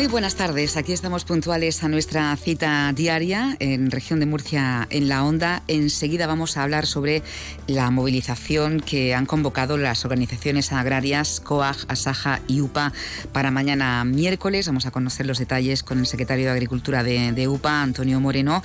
Muy 0.00 0.06
buenas 0.06 0.34
tardes. 0.34 0.78
Aquí 0.78 0.94
estamos 0.94 1.26
puntuales 1.26 1.84
a 1.84 1.88
nuestra 1.88 2.34
cita 2.36 2.90
diaria 2.94 3.58
en 3.60 3.90
región 3.90 4.18
de 4.18 4.24
Murcia 4.24 4.86
en 4.88 5.10
la 5.10 5.22
Onda. 5.22 5.62
Enseguida 5.68 6.26
vamos 6.26 6.56
a 6.56 6.62
hablar 6.62 6.86
sobre 6.86 7.22
la 7.66 7.90
movilización 7.90 8.80
que 8.80 9.14
han 9.14 9.26
convocado 9.26 9.76
las 9.76 10.06
organizaciones 10.06 10.72
agrarias 10.72 11.40
COAG, 11.40 11.76
ASAJA 11.88 12.40
y 12.48 12.62
UPA 12.62 12.94
para 13.34 13.50
mañana 13.50 14.02
miércoles. 14.06 14.66
Vamos 14.68 14.86
a 14.86 14.90
conocer 14.90 15.26
los 15.26 15.38
detalles 15.38 15.82
con 15.82 15.98
el 15.98 16.06
secretario 16.06 16.46
de 16.46 16.52
Agricultura 16.52 17.04
de, 17.04 17.46
UPA, 17.46 17.82
Antonio 17.82 18.20
Moreno. 18.20 18.62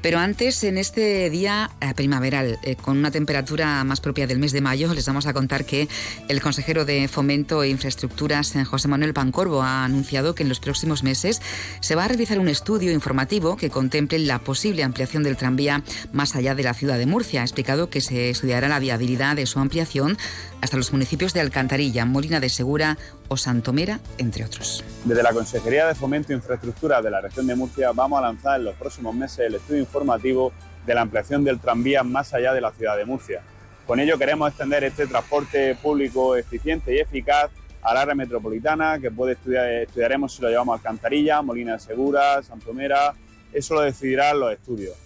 Pero 0.00 0.18
antes, 0.20 0.64
en 0.64 0.78
este 0.78 1.28
día 1.28 1.70
eh, 1.82 1.92
primaveral, 1.94 2.58
eh, 2.62 2.76
con 2.76 2.96
una 2.96 3.10
temperatura 3.10 3.84
más 3.84 4.00
propia 4.00 4.26
del 4.26 4.38
mes 4.38 4.52
de 4.52 4.62
mayo, 4.62 4.94
les 4.94 5.04
vamos 5.04 5.26
a 5.26 5.34
contar 5.34 5.66
que 5.66 5.86
el 6.28 6.40
consejero 6.40 6.86
de 6.86 7.08
Fomento 7.08 7.62
e 7.62 7.68
Infraestructuras, 7.68 8.54
José 8.64 8.88
Manuel 8.88 9.12
Pancorbo, 9.12 9.62
ha 9.62 9.84
anunciado 9.84 10.34
que 10.34 10.44
en 10.44 10.48
los 10.48 10.60
próximos 10.60 10.77
próximos 10.78 11.02
meses 11.02 11.42
se 11.80 11.96
va 11.96 12.04
a 12.04 12.08
realizar 12.08 12.38
un 12.38 12.46
estudio 12.46 12.92
informativo 12.92 13.56
que 13.56 13.68
contemple 13.68 14.20
la 14.20 14.38
posible 14.38 14.84
ampliación 14.84 15.24
del 15.24 15.36
tranvía 15.36 15.82
más 16.12 16.36
allá 16.36 16.54
de 16.54 16.62
la 16.62 16.72
ciudad 16.72 16.98
de 16.98 17.06
Murcia. 17.06 17.40
Ha 17.40 17.44
explicado 17.44 17.90
que 17.90 18.00
se 18.00 18.30
estudiará 18.30 18.68
la 18.68 18.78
viabilidad 18.78 19.34
de 19.34 19.46
su 19.46 19.58
ampliación 19.58 20.16
hasta 20.60 20.76
los 20.76 20.92
municipios 20.92 21.34
de 21.34 21.40
Alcantarilla, 21.40 22.04
Molina 22.04 22.38
de 22.38 22.48
Segura 22.48 22.96
o 23.26 23.36
Santomera, 23.36 23.98
entre 24.18 24.44
otros. 24.44 24.84
Desde 25.04 25.24
la 25.24 25.32
Consejería 25.32 25.88
de 25.88 25.96
Fomento 25.96 26.32
e 26.32 26.36
Infraestructura 26.36 27.02
de 27.02 27.10
la 27.10 27.22
región 27.22 27.48
de 27.48 27.56
Murcia 27.56 27.90
vamos 27.90 28.20
a 28.20 28.22
lanzar 28.22 28.60
en 28.60 28.66
los 28.66 28.76
próximos 28.76 29.16
meses 29.16 29.40
el 29.40 29.56
estudio 29.56 29.80
informativo 29.80 30.52
de 30.86 30.94
la 30.94 31.00
ampliación 31.00 31.42
del 31.42 31.58
tranvía 31.58 32.04
más 32.04 32.34
allá 32.34 32.52
de 32.52 32.60
la 32.60 32.70
ciudad 32.70 32.96
de 32.96 33.04
Murcia. 33.04 33.42
Con 33.84 33.98
ello 33.98 34.16
queremos 34.16 34.50
extender 34.50 34.84
este 34.84 35.08
transporte 35.08 35.74
público 35.74 36.36
eficiente 36.36 36.94
y 36.94 37.00
eficaz 37.00 37.50
al 37.82 37.96
área 37.96 38.14
metropolitana, 38.14 38.98
que 38.98 39.10
puede 39.10 39.32
estudiar, 39.32 39.68
estudiaremos 39.68 40.34
si 40.34 40.42
lo 40.42 40.48
llevamos 40.48 40.74
a 40.74 40.76
Alcantarilla, 40.76 41.42
Molina 41.42 41.78
Segura, 41.78 42.42
Santomera, 42.42 43.14
eso 43.52 43.74
lo 43.74 43.82
decidirán 43.82 44.40
los 44.40 44.52
estudios. 44.52 44.96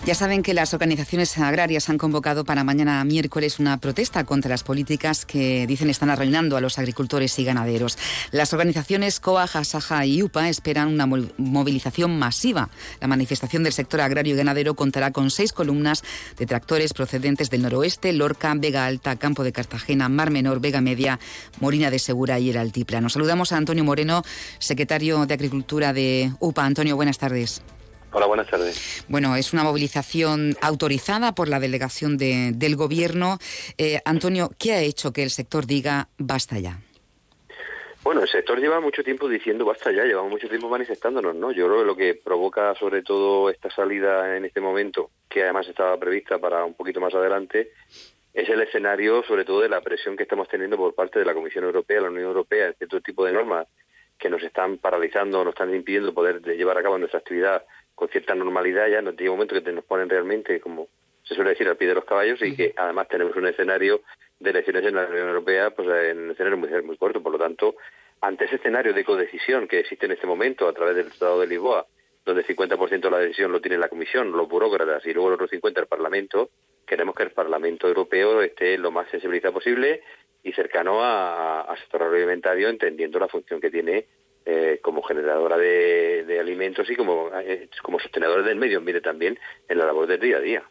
Ya 0.07 0.15
saben 0.15 0.43
que 0.43 0.53
las 0.53 0.75
organizaciones 0.75 1.39
agrarias 1.39 1.89
han 1.89 1.97
convocado 1.97 2.45
para 2.45 2.63
mañana 2.63 3.03
miércoles 3.05 3.59
una 3.59 3.79
protesta 3.79 4.25
contra 4.25 4.51
las 4.51 4.63
políticas 4.63 5.25
que 5.25 5.67
dicen 5.67 5.89
están 5.89 6.11
arruinando 6.11 6.59
a 6.59 6.61
los 6.61 6.79
agricultores 6.79 7.39
y 7.39 7.45
ganaderos. 7.45 7.97
Las 8.31 8.53
organizaciones 8.53 9.19
COAJA, 9.19 9.65
SAJA 9.65 10.05
y 10.05 10.23
UPA 10.23 10.51
esperan 10.51 10.89
una 10.89 11.07
movilización 11.07 12.19
masiva. 12.19 12.69
La 13.01 13.09
manifestación 13.09 13.63
del 13.63 13.73
sector 13.73 14.03
agrario 14.03 14.35
y 14.35 14.37
ganadero 14.37 14.75
contará 14.75 15.11
con 15.11 15.31
seis 15.31 15.55
columnas 15.55 16.05
de 16.37 16.45
tractores 16.45 16.93
procedentes 16.93 17.49
del 17.49 17.63
noroeste, 17.63 18.13
Lorca, 18.13 18.53
Vega 18.55 18.85
Alta, 18.85 19.17
Campo 19.17 19.43
de 19.43 19.53
Cartagena, 19.53 20.11
Mar 20.11 20.31
Menor, 20.31 20.61
Vega 20.61 20.83
Media, 20.83 21.19
Morina 21.61 21.91
de 21.91 21.99
Segura 21.99 22.39
y 22.39 22.51
el 22.51 22.59
Altiplano. 22.59 23.09
Saludamos 23.09 23.53
a 23.53 23.57
Antonio 23.57 23.85
Moreno, 23.85 24.23
secretario 24.59 25.25
de 25.25 25.33
Agricultura 25.33 25.95
de 25.95 26.31
UPA. 26.41 26.67
Antonio, 26.67 26.95
buenas 26.95 27.17
tardes. 27.17 27.63
Hola, 28.17 28.27
buenas 28.27 28.47
tardes. 28.47 29.05
Bueno, 29.09 29.35
es 29.35 29.53
una 29.53 29.65
movilización 29.65 30.55
autorizada 30.63 31.35
por 31.35 31.49
la 31.49 31.59
delegación 31.59 32.17
del 32.17 32.77
Gobierno. 32.77 33.39
Eh, 33.77 33.99
Antonio, 34.05 34.51
¿qué 34.57 34.73
ha 34.73 34.81
hecho 34.83 35.13
que 35.13 35.25
el 35.25 35.31
sector 35.31 35.67
diga 35.67 36.07
basta 36.17 36.61
ya? 36.61 36.79
Bueno, 38.05 38.23
el 38.23 38.29
sector 38.29 38.61
lleva 38.61 38.79
mucho 38.79 39.03
tiempo 39.03 39.29
diciendo 39.29 39.65
basta 39.65 39.91
ya, 39.91 40.05
llevamos 40.05 40.31
mucho 40.31 40.49
tiempo 40.49 40.69
manifestándonos, 40.69 41.35
¿no? 41.35 41.51
Yo 41.51 41.67
creo 41.67 41.81
que 41.81 41.85
lo 41.85 41.97
que 41.97 42.15
provoca 42.15 42.73
sobre 42.77 43.03
todo 43.03 43.51
esta 43.51 43.69
salida 43.69 44.37
en 44.37 44.45
este 44.45 44.61
momento, 44.61 45.11
que 45.29 45.43
además 45.43 45.67
estaba 45.67 45.99
prevista 45.99 46.39
para 46.39 46.65
un 46.65 46.75
poquito 46.75 47.01
más 47.01 47.15
adelante, 47.15 47.73
es 48.33 48.49
el 48.49 48.61
escenario 48.61 49.25
sobre 49.25 49.45
todo 49.45 49.61
de 49.61 49.69
la 49.69 49.81
presión 49.81 50.17
que 50.17 50.23
estamos 50.23 50.47
teniendo 50.47 50.77
por 50.77 50.95
parte 50.95 51.19
de 51.19 51.25
la 51.25 51.35
Comisión 51.35 51.65
Europea, 51.65 52.01
la 52.01 52.11
Unión 52.11 52.29
Europea, 52.29 52.69
en 52.69 52.75
cierto 52.75 53.01
tipo 53.01 53.25
de 53.25 53.33
normas 53.33 53.67
que 54.17 54.31
nos 54.31 54.43
están 54.45 54.79
paralizando, 54.79 55.43
nos 55.43 55.55
están 55.55 55.75
impidiendo 55.75 56.15
poder 56.15 56.41
llevar 56.43 56.79
a 56.79 56.83
cabo 56.83 56.97
nuestra 56.97 57.19
actividad 57.19 57.65
con 58.05 58.11
cierta 58.11 58.35
normalidad 58.35 58.87
ya, 58.89 59.01
no 59.01 59.15
tiene 59.15 59.31
momento 59.31 59.55
que 59.55 59.73
nos 59.73 59.85
ponen 59.85 60.11
realmente, 60.11 60.61
como 60.61 60.89
se 61.23 61.35
suele 61.35 61.51
decir, 61.51 61.67
al 61.67 61.79
pie 61.79 61.89
de 61.89 61.95
los 61.95 62.05
caballos 62.05 62.39
y 62.43 62.55
que 62.55 62.75
además 62.77 63.09
tenemos 63.09 63.35
un 63.35 63.47
escenario 63.47 64.03
de 64.39 64.51
elecciones 64.51 64.85
en 64.85 64.95
la 64.95 65.07
Unión 65.07 65.29
Europea, 65.29 65.71
pues 65.71 65.89
en 65.89 66.25
un 66.25 66.31
escenario 66.33 66.59
muy, 66.59 66.69
muy 66.83 66.99
corto. 66.99 67.23
Por 67.23 67.33
lo 67.33 67.39
tanto, 67.39 67.77
ante 68.21 68.45
ese 68.45 68.57
escenario 68.57 68.93
de 68.93 69.07
codecisión 69.07 69.67
que 69.67 69.79
existe 69.79 70.05
en 70.05 70.13
este 70.13 70.27
momento 70.27 70.69
a 70.69 70.75
través 70.75 70.97
del 70.97 71.09
Tratado 71.09 71.41
de 71.41 71.47
Lisboa, 71.47 71.87
donde 72.27 72.43
el 72.43 72.47
50% 72.47 73.01
de 73.01 73.11
la 73.11 73.19
decisión 73.21 73.53
lo 73.53 73.63
tiene 73.63 73.79
la 73.79 73.89
Comisión, 73.89 74.33
los 74.33 74.49
burócratas, 74.51 75.07
y 75.07 75.15
luego 75.15 75.29
el 75.29 75.35
otro 75.35 75.49
50% 75.49 75.79
el 75.79 75.87
Parlamento, 75.87 76.51
queremos 76.87 77.15
que 77.15 77.23
el 77.23 77.31
Parlamento 77.31 77.89
Europeo 77.89 78.43
esté 78.43 78.77
lo 78.77 78.91
más 78.91 79.09
sensibilizado 79.09 79.55
posible 79.55 80.03
y 80.43 80.53
cercano 80.53 81.03
a, 81.03 81.63
a 81.63 81.77
sector 81.79 82.03
agroalimentario, 82.03 82.69
entendiendo 82.69 83.19
la 83.19 83.29
función 83.29 83.63
que 83.63 83.71
tiene 83.71 84.05
eh, 84.47 84.79
como 84.83 85.03
generadora 85.03 85.57
de, 85.57 86.39
alimentos 86.39 86.91
y 86.91 86.97
como, 86.97 87.31
eh, 87.41 87.71
como 87.83 87.99
sostenedores 87.99 88.45
del 88.45 88.57
medio 88.57 88.77
ambiente 88.77 89.01
también 89.01 89.39
en 89.71 89.79
la 89.79 89.87
labor 89.87 90.07
del 90.07 90.21
día 90.21 90.37
a 90.37 90.41
día. 90.41 90.63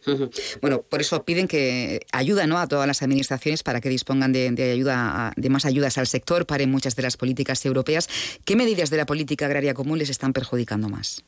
Bueno, 0.61 0.83
por 0.83 1.01
eso 1.01 1.23
piden 1.25 1.47
que 1.47 2.01
ayuda 2.11 2.45
¿no? 2.45 2.59
a 2.59 2.67
todas 2.67 2.85
las 2.85 3.01
administraciones 3.01 3.63
para 3.63 3.81
que 3.81 3.89
dispongan 3.89 4.31
de, 4.31 4.71
ayuda, 4.71 5.31
de 5.35 5.49
más 5.49 5.65
ayudas 5.65 5.97
al 5.97 6.05
sector, 6.05 6.45
para 6.45 6.67
muchas 6.67 6.95
de 6.95 7.01
las 7.01 7.17
políticas 7.17 7.65
europeas. 7.65 8.07
¿Qué 8.45 8.55
medidas 8.55 8.91
de 8.91 8.97
la 8.97 9.07
política 9.07 9.47
agraria 9.47 9.73
común 9.73 9.97
les 9.97 10.11
están 10.11 10.33
perjudicando 10.33 10.87
más? 10.87 11.25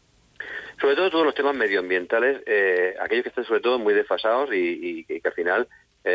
Sobre 0.79 0.95
todo 0.95 1.09
todos 1.09 1.25
los 1.25 1.33
temas 1.33 1.55
medioambientales, 1.55 2.43
eh, 2.45 2.93
aquellos 3.01 3.23
que 3.23 3.29
están 3.29 3.45
sobre 3.45 3.61
todo 3.61 3.79
muy 3.79 3.95
desfasados 3.95 4.51
y, 4.53 5.03
que 5.05 5.21
al 5.23 5.33
final 5.33 5.67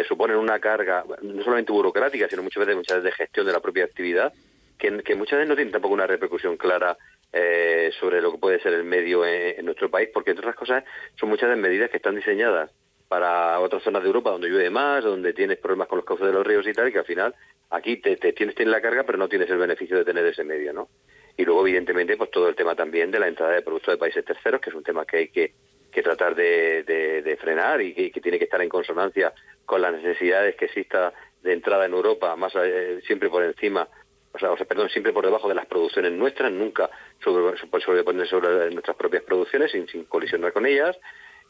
suponen 0.06 0.37
una 0.37 0.61
carga 0.61 1.05
no 1.23 1.43
solamente 1.43 1.73
burocrática, 1.73 2.29
sino 2.29 2.44
muchas 2.44 2.61
veces, 2.61 2.76
muchas 2.76 2.99
veces 2.99 3.05
de 3.05 3.25
gestión 3.25 3.47
de 3.47 3.53
la 3.53 3.59
propia 3.59 3.83
actividad 3.83 4.33
que, 4.81 5.15
muchas 5.15 5.38
veces 5.38 5.49
no 5.49 5.55
tienen 5.55 5.73
tampoco 5.73 5.94
una 5.94 6.06
repercusión 6.06 6.56
clara 6.56 6.97
eh, 7.32 7.91
sobre 8.00 8.21
lo 8.21 8.32
que 8.32 8.38
puede 8.38 8.61
ser 8.61 8.73
el 8.73 8.85
medio 8.85 9.25
en, 9.25 9.65
nuestro 9.65 9.91
país, 9.91 10.09
porque 10.12 10.31
entre 10.31 10.47
otras 10.47 10.56
cosas 10.56 10.85
son 11.19 11.29
muchas 11.29 11.50
de 11.50 11.56
medidas 11.56 11.91
que 11.91 11.99
están 11.99 12.17
diseñadas 12.17 12.71
para 13.09 13.59
otras 13.61 13.82
zonas 13.82 14.03
de 14.03 14.09
Europa 14.09 14.31
donde 14.31 14.49
llueve 14.49 14.71
más, 14.71 15.05
donde 15.05 15.32
tienes 15.32 15.59
problemas 15.59 15.88
con 15.88 15.99
los 15.99 16.05
cauces 16.05 16.27
de 16.27 16.32
los 16.32 16.47
ríos 16.47 16.67
y 16.67 16.73
tal, 16.73 16.88
y 16.88 16.93
que 16.93 16.99
al 16.99 17.05
final 17.05 17.35
aquí 17.71 17.99
te, 17.99 18.17
tienes, 18.17 18.55
tienes 18.55 18.73
la 18.73 18.81
carga, 18.81 19.05
pero 19.05 19.19
no 19.19 19.29
tienes 19.29 19.50
el 19.50 19.59
beneficio 19.59 19.99
de 19.99 20.05
tener 20.05 20.25
ese 20.27 20.44
medio, 20.44 20.73
¿no? 20.73 20.88
Y 21.37 21.44
luego, 21.44 21.67
evidentemente, 21.67 22.17
pues 22.17 22.31
todo 22.31 22.49
el 22.49 22.55
tema 22.55 22.75
también 22.75 23.11
de 23.11 23.19
la 23.19 23.29
entrada 23.29 23.53
de 23.53 23.62
productos 23.62 23.94
de 23.94 23.99
países 23.99 24.25
terceros, 24.25 24.61
que 24.61 24.71
es 24.71 24.76
un 24.76 24.83
tema 24.83 25.05
que 25.05 25.17
hay 25.17 25.29
que, 25.29 25.55
tratar 26.03 26.35
de, 26.35 27.37
frenar 27.41 27.81
y 27.81 27.94
que, 27.94 28.21
tiene 28.21 28.38
que 28.38 28.44
estar 28.44 28.62
en 28.62 28.69
consonancia 28.69 29.33
con 29.67 29.83
las 29.83 29.93
necesidades 29.93 30.55
que 30.56 30.67
exista 30.67 31.12
de 31.43 31.53
entrada 31.53 31.87
en 31.87 31.93
Europa, 31.93 32.37
más 32.37 32.53
eh, 32.56 33.00
siempre 33.06 33.29
por 33.29 33.43
encima 33.43 33.88
o 34.32 34.38
sea, 34.38 34.53
o 34.53 34.56
sea, 34.56 34.67
perdón, 34.67 34.88
siempre 34.91 35.12
por 35.12 35.25
debajo 35.25 35.49
de 35.49 35.55
las 35.55 35.67
producciones 35.67 36.12
nuestras, 36.12 36.53
nunca 36.53 36.91
sobre, 37.23 37.56
sobreponer 37.85 38.27
sobre 38.29 38.71
nuestras 38.71 38.97
propias 38.97 39.25
producciones 39.25 39.73
sin, 39.73 40.05
colisionar 40.05 40.53
con 40.53 40.67
ellas 40.67 40.97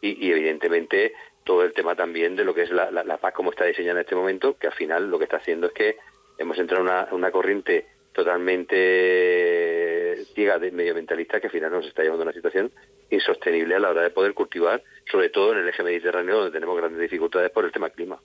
y, 0.01 0.31
evidentemente 0.31 1.13
todo 1.45 1.63
el 1.65 1.73
tema 1.73 1.95
también 1.95 2.37
de 2.37 2.45
lo 2.45 2.55
que 2.55 2.63
es 2.63 2.71
la, 2.71 2.91
la, 2.91 3.17
paz 3.19 3.35
como 3.35 3.51
está 3.51 3.65
diseñada 3.65 4.01
en 4.01 4.05
este 4.05 4.15
momento, 4.15 4.57
que 4.59 4.67
al 4.67 4.73
final 4.75 5.11
lo 5.11 5.19
que 5.19 5.25
está 5.25 5.39
haciendo 5.39 5.67
es 5.69 5.73
que 5.73 5.97
hemos 6.39 6.59
entrado 6.59 6.83
en 6.83 6.91
una, 6.91 7.09
una 7.13 7.31
corriente 7.31 7.87
totalmente 8.13 10.01
ciega 10.35 10.59
de 10.59 10.71
medioambientalista 10.73 11.41
que 11.41 11.47
al 11.47 11.53
final 11.53 11.71
nos 11.71 11.87
está 11.87 12.03
llevando 12.03 12.23
a 12.23 12.27
una 12.27 12.33
situación 12.33 12.71
insostenible 13.11 13.75
a 13.75 13.81
la 13.81 13.91
hora 13.91 14.03
de 14.03 14.11
poder 14.11 14.35
cultivar, 14.35 14.83
sobre 15.11 15.29
todo 15.31 15.53
en 15.53 15.59
el 15.59 15.69
eje 15.69 15.83
mediterráneo 15.83 16.37
donde 16.37 16.53
tenemos 16.53 16.77
grandes 16.77 17.01
dificultades 17.01 17.51
por 17.51 17.65
el 17.65 17.73
tema 17.73 17.91
clima. 17.91 18.21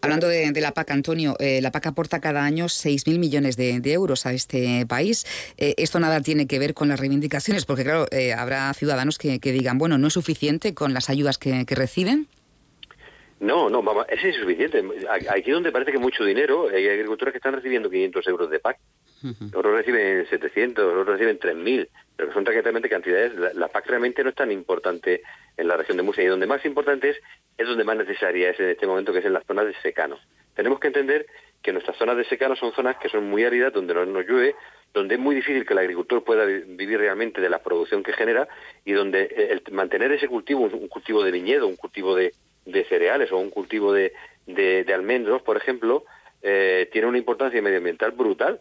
Hablando 0.00 0.28
de, 0.28 0.52
la 0.60 0.72
PAC, 0.72 0.90
Antonio, 0.90 1.36
eh, 1.38 1.60
la 1.60 1.70
PAC 1.70 1.88
aporta 1.88 2.20
cada 2.20 2.44
año 2.44 2.66
6.000 2.66 3.18
millones 3.18 3.56
de, 3.56 3.80
euros 3.92 4.26
a 4.26 4.32
este 4.32 4.84
país. 4.86 5.24
Eh, 5.56 5.74
esto 5.78 5.98
nada 6.00 6.20
tiene 6.20 6.46
que 6.46 6.58
ver 6.58 6.74
con 6.74 6.88
las 6.88 7.00
reivindicaciones, 7.00 7.64
porque 7.64 7.84
claro, 7.84 8.06
eh, 8.10 8.32
habrá 8.32 8.72
ciudadanos 8.74 9.18
que, 9.18 9.38
digan, 9.38 9.78
bueno, 9.78 9.98
¿no 9.98 10.08
es 10.08 10.14
suficiente 10.14 10.74
con 10.74 10.92
las 10.94 11.10
ayudas 11.10 11.38
que, 11.38 11.64
reciben? 11.68 12.28
No, 13.40 13.70
no, 13.70 13.82
es 14.08 14.24
insuficiente. 14.24 14.82
Aquí 15.30 15.50
donde 15.50 15.70
parece 15.70 15.92
que 15.92 15.98
mucho 15.98 16.24
dinero, 16.24 16.68
hay 16.68 16.88
agricultores 16.88 17.32
que 17.32 17.38
están 17.38 17.54
recibiendo 17.54 17.90
500 17.90 18.26
euros 18.28 18.50
de 18.50 18.58
PAC 18.58 18.78
otros 19.54 19.74
reciben 19.74 20.26
700, 20.28 20.84
otros 20.84 21.06
reciben 21.06 21.38
3.000, 21.38 21.88
pero 22.16 22.32
son 22.32 22.44
realmente 22.44 22.88
cantidades. 22.88 23.34
La, 23.54 23.68
PAC 23.68 23.86
realmente 23.86 24.22
no 24.22 24.30
es 24.30 24.36
tan 24.36 24.52
importante 24.52 25.22
en 25.56 25.68
la 25.68 25.76
región 25.76 25.96
de 25.96 26.02
Murcia 26.04 26.22
y 26.22 26.28
donde 26.28 26.46
más 26.46 26.64
importante 26.64 27.10
es, 27.10 27.16
es 27.56 27.66
donde 27.66 27.84
más 27.84 27.96
necesaria 27.96 28.50
es 28.50 28.60
en 28.60 28.70
este 28.70 28.86
momento, 28.86 29.12
que 29.12 29.18
es 29.18 29.24
en 29.24 29.32
las 29.32 29.44
zonas 29.44 29.66
de 29.66 29.74
secano. 29.82 30.18
Tenemos 30.54 30.78
que 30.78 30.88
entender 30.88 31.26
que 31.62 31.72
nuestras 31.72 31.96
zonas 31.96 32.16
de 32.16 32.24
secano 32.24 32.54
son 32.54 32.72
zonas 32.72 32.96
que 32.98 33.08
son 33.08 33.28
muy 33.28 33.44
áridas, 33.44 33.72
donde 33.72 33.94
no 33.94 34.06
nos 34.06 34.26
llueve, 34.26 34.54
donde 34.94 35.16
es 35.16 35.20
muy 35.20 35.34
difícil 35.34 35.66
que 35.66 35.72
el 35.72 35.80
agricultor 35.80 36.22
pueda 36.22 36.44
vivir 36.44 36.98
realmente 36.98 37.40
de 37.40 37.48
la 37.48 37.60
producción 37.60 38.02
que 38.02 38.12
genera 38.12 38.48
y 38.84 38.92
donde 38.92 39.24
el 39.24 39.62
mantener 39.72 40.12
ese 40.12 40.28
cultivo, 40.28 40.62
un 40.62 40.88
cultivo 40.88 41.24
de 41.24 41.32
viñedo, 41.32 41.66
un 41.66 41.76
cultivo 41.76 42.14
de, 42.14 42.32
cereales 42.88 43.32
o 43.32 43.38
un 43.38 43.50
cultivo 43.50 43.92
de, 43.92 44.12
de, 44.46 44.94
almendros, 44.94 45.42
por 45.42 45.56
ejemplo, 45.56 46.04
eh, 46.42 46.88
tiene 46.92 47.08
una 47.08 47.18
importancia 47.18 47.60
medioambiental 47.60 48.12
brutal 48.12 48.60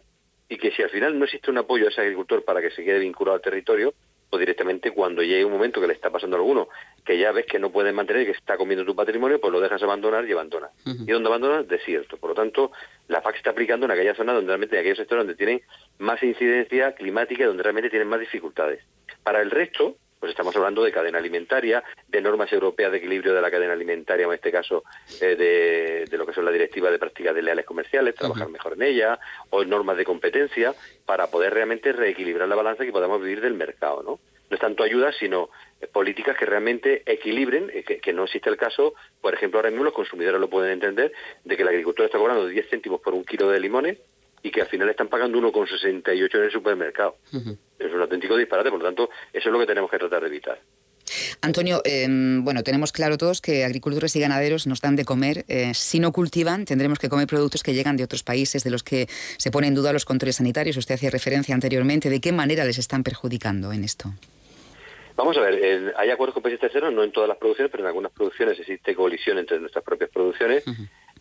y 0.50 0.58
que 0.58 0.72
si 0.72 0.82
al 0.82 0.90
final 0.90 1.18
no 1.18 1.26
existe 1.26 1.52
un 1.52 1.58
apoyo 1.58 1.86
a 1.86 1.90
ese 1.90 2.02
agricultor 2.02 2.44
para 2.44 2.62
que 2.62 2.72
se 2.72 2.84
quede 2.84 3.00
vinculado 3.00 3.36
al 3.36 3.42
territorio, 3.42 3.94
pues 4.30 4.40
directamente 4.42 4.92
cuando 4.92 5.22
llegue 5.22 5.46
un 5.46 5.54
momento 5.54 5.80
que 5.80 5.88
le 5.88 5.94
está 5.94 6.10
pasando 6.10 6.36
a 6.36 6.40
alguno, 6.40 6.68
que 7.06 7.18
ya 7.18 7.32
ves 7.32 7.46
que 7.46 7.60
no 7.60 7.72
puedes 7.72 7.94
mantener, 7.94 8.26
que 8.26 8.32
está 8.32 8.58
comiendo 8.58 8.86
tu 8.86 8.96
patrimonio, 8.96 9.40
pues 9.40 9.54
lo 9.54 9.60
dejas 9.60 9.82
abandonar 9.84 10.28
y 10.28 10.34
abandonas. 10.34 10.72
¿Y 10.86 11.12
donde 11.12 11.30
abandonas? 11.30 11.68
Desierto. 11.68 12.18
Por 12.18 12.32
lo 12.32 12.36
tanto, 12.36 12.72
la 13.08 13.22
PAC 13.22 13.36
se 13.36 13.38
está 13.38 13.52
aplicando 13.52 13.86
en 13.86 13.92
aquella 13.92 14.16
zona 14.16 14.34
donde 14.34 14.50
realmente, 14.50 14.76
en 14.76 14.82
aquellos 14.82 14.98
sectores 14.98 15.26
donde 15.26 15.36
tienen 15.36 15.62
más 16.00 16.22
incidencia 16.24 16.94
climática 16.94 17.44
y 17.44 17.48
donde 17.48 17.64
realmente 17.64 17.90
tienen 17.90 18.10
más 18.10 18.20
dificultades. 18.20 18.84
Para 19.24 19.42
el 19.42 19.50
resto, 19.50 19.96
pues 20.20 20.32
estamos 20.32 20.56
hablando 20.56 20.84
de 20.84 20.92
cadena 20.92 21.20
alimentaria, 21.20 21.84
de 22.08 22.22
normas 22.22 22.52
europeas 22.52 22.92
de 22.92 22.98
equilibrio 22.98 23.34
de 23.34 23.42
la 23.42 23.52
cadena 23.52 23.74
alimentaria, 23.74 24.26
en 24.26 24.34
este 24.34 24.52
caso 24.52 24.84
eh, 25.22 26.06
de, 26.10 26.18
lo 26.18 26.26
que 26.26 26.34
son 26.34 26.46
la 26.46 26.52
directiva 26.52 26.90
de 26.90 27.00
prácticas 27.00 27.36
de 27.36 27.42
leales 27.42 27.66
comerciales, 27.66 28.16
trabajar 28.16 28.50
mejor 28.50 28.74
en 28.74 28.84
ella, 28.84 29.20
o 29.50 29.64
normas 29.64 29.98
de 29.98 30.06
competencia, 30.06 30.74
para 31.06 31.28
poder 31.28 31.54
realmente 31.54 31.92
reequilibrar 31.92 32.48
la 32.48 32.56
balanza 32.56 32.84
y 32.84 32.88
que 32.88 32.94
podamos 32.94 33.22
vivir 33.22 33.42
del 33.42 33.54
mercado, 33.54 34.04
¿no? 34.04 34.20
No 34.50 34.56
es 34.56 34.62
tanto 34.62 34.84
ayuda, 34.84 35.12
sino 35.12 35.50
eh, 35.82 35.88
políticas 35.88 36.38
que 36.38 36.46
realmente 36.46 37.04
equilibren, 37.06 37.70
eh, 37.74 37.84
que, 37.84 38.00
que, 38.00 38.14
no 38.14 38.24
existe 38.24 38.50
el 38.50 38.56
caso, 38.58 38.94
por 39.22 39.34
ejemplo, 39.34 39.60
ahora 39.60 39.70
mismo 39.70 39.84
los 39.84 39.94
consumidores 39.94 40.40
lo 40.40 40.50
pueden 40.50 40.72
entender, 40.72 41.12
de 41.44 41.56
que 41.58 41.64
el 41.64 41.68
agricultor 41.68 42.06
está 42.06 42.18
cobrando 42.18 42.48
10 42.48 42.70
céntimos 42.70 43.02
por 43.02 43.14
un 43.14 43.26
kilo 43.26 43.50
de 43.50 43.60
limones 43.60 43.98
y 44.48 44.52
que 44.52 44.62
al 44.62 44.68
final 44.68 44.90
están 44.90 45.10
pagando 45.10 45.38
1,68 45.40 46.36
en 46.36 46.44
el 46.44 46.52
supermercado. 46.52 47.18
Es 47.78 47.94
un 47.94 48.02
auténtico 48.02 48.38
disparate, 48.38 48.70
por 48.70 48.80
lo 48.80 48.86
tanto, 48.86 49.10
eso 49.34 49.50
es 49.50 49.54
lo 49.54 49.60
que 49.60 49.66
tenemos 49.66 49.92
que 49.92 49.98
tratar 50.00 50.22
de 50.22 50.28
evitar. 50.28 50.60
Antonio, 51.42 51.82
em, 51.86 52.44
bueno, 52.44 52.64
tenemos 52.64 52.92
claro 52.92 53.18
todos 53.18 53.42
que 53.42 53.64
agricultores 53.64 54.16
y 54.16 54.20
ganaderos 54.20 54.68
nos 54.68 54.82
dan 54.82 54.96
de 54.96 55.06
comer. 55.06 55.46
Eh, 55.48 55.74
si 55.74 56.00
no 56.00 56.12
cultivan, 56.12 56.66
tendremos 56.66 57.00
que 57.00 57.10
comer 57.10 57.28
productos 57.28 57.64
que 57.64 57.74
llegan 57.74 57.98
de 57.98 58.04
otros 58.04 58.24
países, 58.24 58.64
de 58.64 58.72
los 58.72 58.84
que 58.84 59.08
se 59.38 59.52
ponen 59.52 59.70
en 59.70 59.76
duda 59.76 59.94
los 59.94 60.06
controles 60.06 60.38
sanitarios. 60.38 60.78
Usted 60.78 60.96
hacía 60.96 61.10
referencia 61.10 61.54
anteriormente. 61.54 62.10
¿De 62.10 62.20
qué 62.20 62.32
manera 62.32 62.66
les 62.66 62.78
están 62.78 63.04
perjudicando 63.04 63.72
en 63.72 63.84
esto? 63.84 64.12
Vamos 65.16 65.36
a 65.38 65.42
ver, 65.42 65.94
hay 65.98 66.10
acuerdos 66.12 66.36
con 66.36 66.44
países 66.44 66.60
terceros, 66.60 66.94
no 66.94 67.04
en 67.04 67.12
todas 67.12 67.28
las 67.28 67.40
producciones, 67.40 67.72
pero 67.72 67.84
en 67.84 67.88
algunas 67.88 68.12
producciones 68.12 68.60
existe 68.60 68.94
colisión 68.94 69.40
entre 69.40 69.60
nuestras 69.60 69.84
propias 69.84 70.12
producciones. 70.12 70.64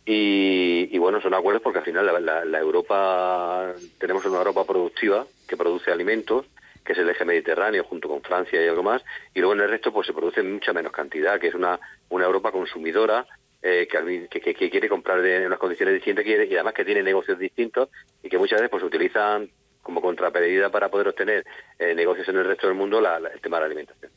Y, 0.09 0.97
bueno, 0.99 1.21
son 1.21 1.35
acuerdos 1.35 1.63
porque 1.63 1.81
al 1.81 1.85
final 1.85 2.25
la, 2.25 2.59
Europa, 2.61 3.75
tenemos 3.99 4.25
una 4.25 4.39
Europa 4.39 4.65
productiva 4.65 5.27
que 5.49 5.57
produce 5.57 5.91
alimentos, 5.91 6.47
que 6.85 6.93
es 6.93 6.99
el 6.99 7.11
eje 7.11 7.25
mediterráneo 7.25 7.83
junto 7.83 8.09
con 8.09 8.23
Francia 8.23 8.65
y 8.65 8.69
algo 8.69 8.85
más, 8.85 9.03
y 9.35 9.41
luego 9.41 9.55
en 9.55 9.63
el 9.63 9.69
resto 9.69 9.93
pues 9.93 10.07
se 10.07 10.13
produce 10.13 10.45
mucha 10.45 10.73
menos 10.73 10.93
cantidad, 10.93 11.41
que 11.41 11.49
es 11.49 11.55
una, 11.55 11.81
una 12.11 12.25
Europa 12.25 12.53
consumidora 12.53 13.27
eh, 13.61 13.89
que, 13.91 14.55
que, 14.55 14.71
quiere 14.71 14.89
comprar 14.89 15.25
en 15.27 15.47
unas 15.47 15.59
condiciones 15.59 15.95
distintas 15.95 16.25
y 16.25 16.55
además 16.55 16.75
que 16.75 16.85
tiene 16.85 17.03
negocios 17.03 17.37
distintos 17.37 17.89
y 18.23 18.29
que 18.29 18.39
muchas 18.39 18.61
veces 18.61 18.71
pues 18.71 18.85
utilizan 18.85 19.51
como 19.83 20.01
contrapedida 20.01 20.71
para 20.71 20.89
poder 20.89 21.09
obtener 21.09 21.45
eh, 21.81 21.95
negocios 21.97 22.29
en 22.29 22.37
el 22.37 22.45
resto 22.45 22.69
del 22.69 22.77
mundo 22.77 23.01
el 23.01 23.41
tema 23.41 23.57
de 23.57 23.61
la 23.61 23.67
alimentación. 23.67 24.13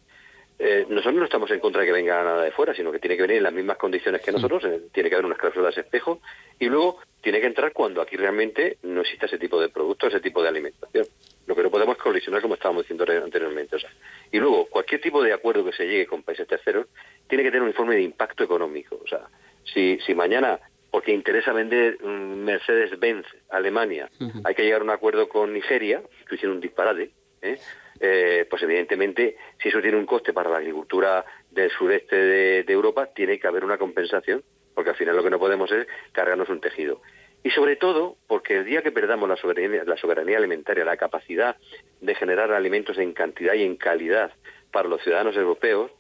Eh, 0.62 0.86
nosotros 0.90 1.16
no 1.16 1.24
estamos 1.24 1.50
en 1.52 1.62
contra 1.62 1.82
de 1.82 1.88
que 1.88 1.94
venga 1.94 2.22
nada 2.22 2.44
de 2.44 2.52
fuera, 2.52 2.74
sino 2.74 2.92
que 2.92 3.00
tiene 3.00 3.16
que 3.16 3.22
venir 3.22 3.38
en 3.38 3.44
las 3.44 3.54
mismas 3.54 3.78
condiciones 3.78 4.22
que 4.22 4.34
nosotros, 4.34 4.62
eh, 4.66 4.82
tiene 4.92 5.08
que 5.08 5.16
haber 5.16 5.26
unas 5.26 5.38
cláusulas 5.38 5.74
de 5.74 5.82
espejo 5.82 6.20
y 6.60 6.68
luego 6.68 7.00
tiene 7.22 7.40
que 7.40 7.48
entrar 7.48 7.72
cuando 7.72 8.02
aquí 8.02 8.18
realmente 8.18 8.78
no 8.84 9.00
exista 9.00 9.26
ese 9.26 9.38
tipo 9.38 9.60
de 9.62 9.70
producto, 9.70 10.08
ese 10.08 10.20
tipo 10.20 10.44
de 10.44 10.50
alimentación. 10.50 11.06
Lo 11.48 11.56
que 11.56 11.64
no 11.64 11.72
podemos 11.72 11.96
es 11.96 12.04
colisionar 12.04 12.42
como 12.42 12.56
estábamos 12.56 12.84
diciendo 12.84 13.06
anteriormente. 13.24 13.78
O 13.78 13.80
sea, 13.80 13.90
y 14.32 14.38
luego, 14.38 14.66
cualquier 14.66 15.00
tipo 15.00 15.24
de 15.24 15.32
acuerdo 15.32 15.64
que 15.64 15.72
se 15.72 15.86
llegue 15.86 16.06
con 16.06 16.24
países 16.24 16.46
terceros 16.46 16.88
tiene 17.30 17.44
que 17.44 17.52
tener 17.52 17.64
un 17.64 17.70
informe 17.70 17.96
de 17.96 18.02
impacto 18.02 18.44
económico. 18.44 19.00
O 19.02 19.08
sea, 19.08 19.30
si, 19.74 19.98
si 20.06 20.14
mañana, 20.14 20.60
porque 20.92 21.14
interesa 21.14 21.54
vender 21.54 22.04
Mercedes-Benz 22.04 23.26
a 23.50 23.58
Alemania, 23.58 24.10
hay 24.44 24.56
que 24.56 24.64
llegar 24.64 24.82
a 24.82 24.84
un 24.84 24.90
acuerdo 24.90 25.30
con 25.30 25.54
Nigeria, 25.54 26.02
que 26.28 26.36
hicieron 26.36 26.58
un 26.58 26.62
disparate, 26.62 27.12
¿eh? 27.42 27.58
Eh, 28.00 28.48
pues 28.50 28.64
evidentemente, 28.64 29.38
si 29.62 29.70
eso 29.70 29.82
tiene 29.82 29.98
un 29.98 30.06
coste 30.06 30.34
para 30.34 30.50
la 30.50 30.58
agricultura 30.58 31.26
del 31.52 31.70
sureste 31.72 32.16
de, 32.16 32.74
Europa, 32.74 33.08
tiene 33.08 33.40
que 33.40 33.48
haber 33.48 33.66
una 33.66 33.78
compensación, 33.78 34.44
porque 34.74 34.92
al 34.92 34.96
final 34.96 35.16
lo 35.16 35.24
que 35.24 35.30
no 35.30 35.40
podemos 35.40 35.72
es 35.72 35.88
cargarnos 36.12 36.50
un 36.50 36.62
tejido. 36.62 37.02
Y 37.44 37.52
sobre 37.52 37.76
todo, 37.76 38.18
porque 38.28 38.58
el 38.58 38.66
día 38.66 38.82
que 38.82 38.92
perdamos 38.92 39.28
la 39.28 39.38
soberanía, 39.38 39.84
la 39.86 39.98
soberanía 39.98 40.38
alimentaria, 40.38 40.86
la 40.86 40.98
capacidad 40.98 41.56
de 42.02 42.16
generar 42.16 42.52
alimentos 42.52 42.98
en 42.98 43.14
cantidad 43.14 43.54
y 43.54 43.64
en 43.64 43.76
calidad 43.76 44.32
para 44.72 44.90
los 44.90 45.02
ciudadanos 45.02 45.36
europeos, 45.36 45.92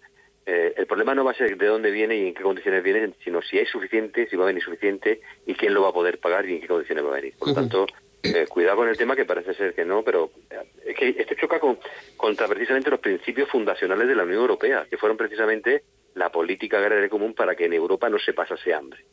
eh, 0.45 0.73
el 0.77 0.87
problema 0.87 1.13
no 1.13 1.23
va 1.23 1.31
a 1.31 1.35
ser 1.35 1.57
de 1.57 1.65
dónde 1.67 1.91
viene 1.91 2.17
y 2.17 2.27
en 2.27 2.33
qué 2.33 2.43
condiciones 2.43 2.83
viene, 2.83 3.13
sino 3.23 3.41
si 3.41 3.57
hay 3.57 3.65
suficiente, 3.65 4.27
si 4.27 4.35
va 4.35 4.45
a 4.45 4.47
venir 4.47 4.63
suficiente 4.63 5.21
y 5.45 5.53
quién 5.53 5.73
lo 5.73 5.83
va 5.83 5.89
a 5.89 5.93
poder 5.93 6.19
pagar 6.19 6.47
y 6.47 6.55
en 6.55 6.61
qué 6.61 6.67
condiciones 6.67 7.05
va 7.05 7.09
a 7.09 7.15
venir. 7.15 7.35
Por 7.37 7.49
lo 7.49 7.53
tanto, 7.53 7.85
eh, 8.23 8.45
cuidado 8.47 8.77
con 8.77 8.89
el 8.89 8.97
tema 8.97 9.15
que 9.15 9.25
parece 9.25 9.53
ser 9.53 9.73
que 9.73 9.85
no, 9.85 10.03
pero 10.03 10.31
eh, 10.49 10.57
es 10.85 10.95
que 10.95 11.15
esto 11.17 11.35
choca 11.35 11.59
con, 11.59 11.79
contra 12.17 12.47
precisamente 12.47 12.89
los 12.89 12.99
principios 12.99 13.49
fundacionales 13.49 14.07
de 14.07 14.15
la 14.15 14.23
Unión 14.23 14.41
Europea, 14.41 14.85
que 14.89 14.97
fueron 14.97 15.17
precisamente 15.17 15.83
la 16.15 16.31
política 16.31 16.77
agraria 16.77 17.09
común 17.09 17.33
para 17.33 17.55
que 17.55 17.65
en 17.65 17.73
Europa 17.73 18.09
no 18.09 18.19
se 18.19 18.33
pasase 18.33 18.73
hambre. 18.73 19.05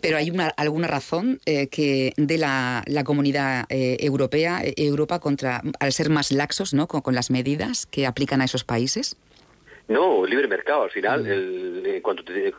Pero 0.00 0.16
hay 0.16 0.30
una, 0.30 0.48
alguna 0.48 0.88
razón 0.88 1.40
eh, 1.46 1.68
que 1.68 2.12
de 2.16 2.38
la, 2.38 2.82
comunidad 3.04 3.66
eh, 3.68 3.96
europea, 4.00 4.62
eh, 4.64 4.74
Europa, 4.76 5.20
contra 5.20 5.62
al 5.80 5.92
ser 5.92 6.10
más 6.10 6.32
laxos 6.32 6.74
¿no? 6.74 6.86
con, 6.86 7.14
las 7.14 7.30
medidas 7.30 7.86
que 7.86 8.06
aplican 8.06 8.40
a 8.40 8.44
esos 8.44 8.64
países. 8.64 9.16
No, 9.88 10.26
libre 10.26 10.48
mercado. 10.48 10.82
Al 10.82 10.90
final, 10.90 11.26
el, 11.26 12.02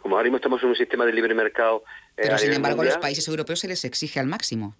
como 0.01 0.15
ahora 0.15 0.23
mismo 0.23 0.37
estamos 0.37 0.63
en 0.63 0.69
un 0.69 0.75
sistema 0.75 1.05
de 1.05 1.11
libre 1.11 1.33
mercado. 1.33 1.83
Pero 2.15 2.37
sin 2.37 2.53
embargo, 2.53 2.81
a 2.81 2.85
los 2.85 2.97
países 2.97 3.27
europeos 3.27 3.59
se 3.59 3.67
les 3.67 3.83
exige 3.83 4.19
al 4.19 4.27
máximo. 4.27 4.75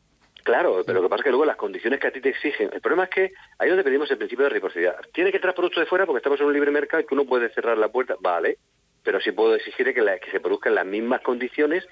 Claro, 0.48 0.82
pero 0.86 1.02
lo 1.02 1.04
que 1.04 1.10
pasa 1.10 1.20
es 1.20 1.24
que 1.26 1.32
luego 1.32 1.44
las 1.44 1.58
condiciones 1.58 2.00
que 2.00 2.08
a 2.08 2.12
ti 2.12 2.22
te 2.22 2.30
exigen. 2.30 2.70
El 2.72 2.80
problema 2.80 3.04
es 3.04 3.10
que 3.10 3.34
ahí 3.60 3.68
donde 3.68 3.84
pedimos 3.84 4.10
el 4.10 4.18
principio 4.18 4.46
de 4.46 4.52
reciprocidad. 4.52 4.96
Tiene 5.12 5.30
que 5.30 5.40
entrar 5.40 5.54
producto 5.54 5.82
de 5.82 5.86
fuera 5.86 6.06
porque 6.06 6.20
estamos 6.20 6.40
en 6.40 6.46
un 6.46 6.54
libre 6.54 6.72
mercado 6.72 7.04
y 7.04 7.06
que 7.06 7.16
uno 7.16 7.26
puede 7.26 7.50
cerrar 7.50 7.78
la 7.78 7.90
puerta. 7.90 8.16
Vale, 8.22 8.58
pero 9.04 9.20
sí 9.20 9.34
puedo 9.34 9.56
exigir 9.56 9.94
que, 9.94 10.02
la, 10.02 10.18
que 10.20 10.32
se 10.32 10.40
produzcan 10.40 10.74
las 10.74 10.86
mismas 10.86 11.20
condiciones 11.20 11.86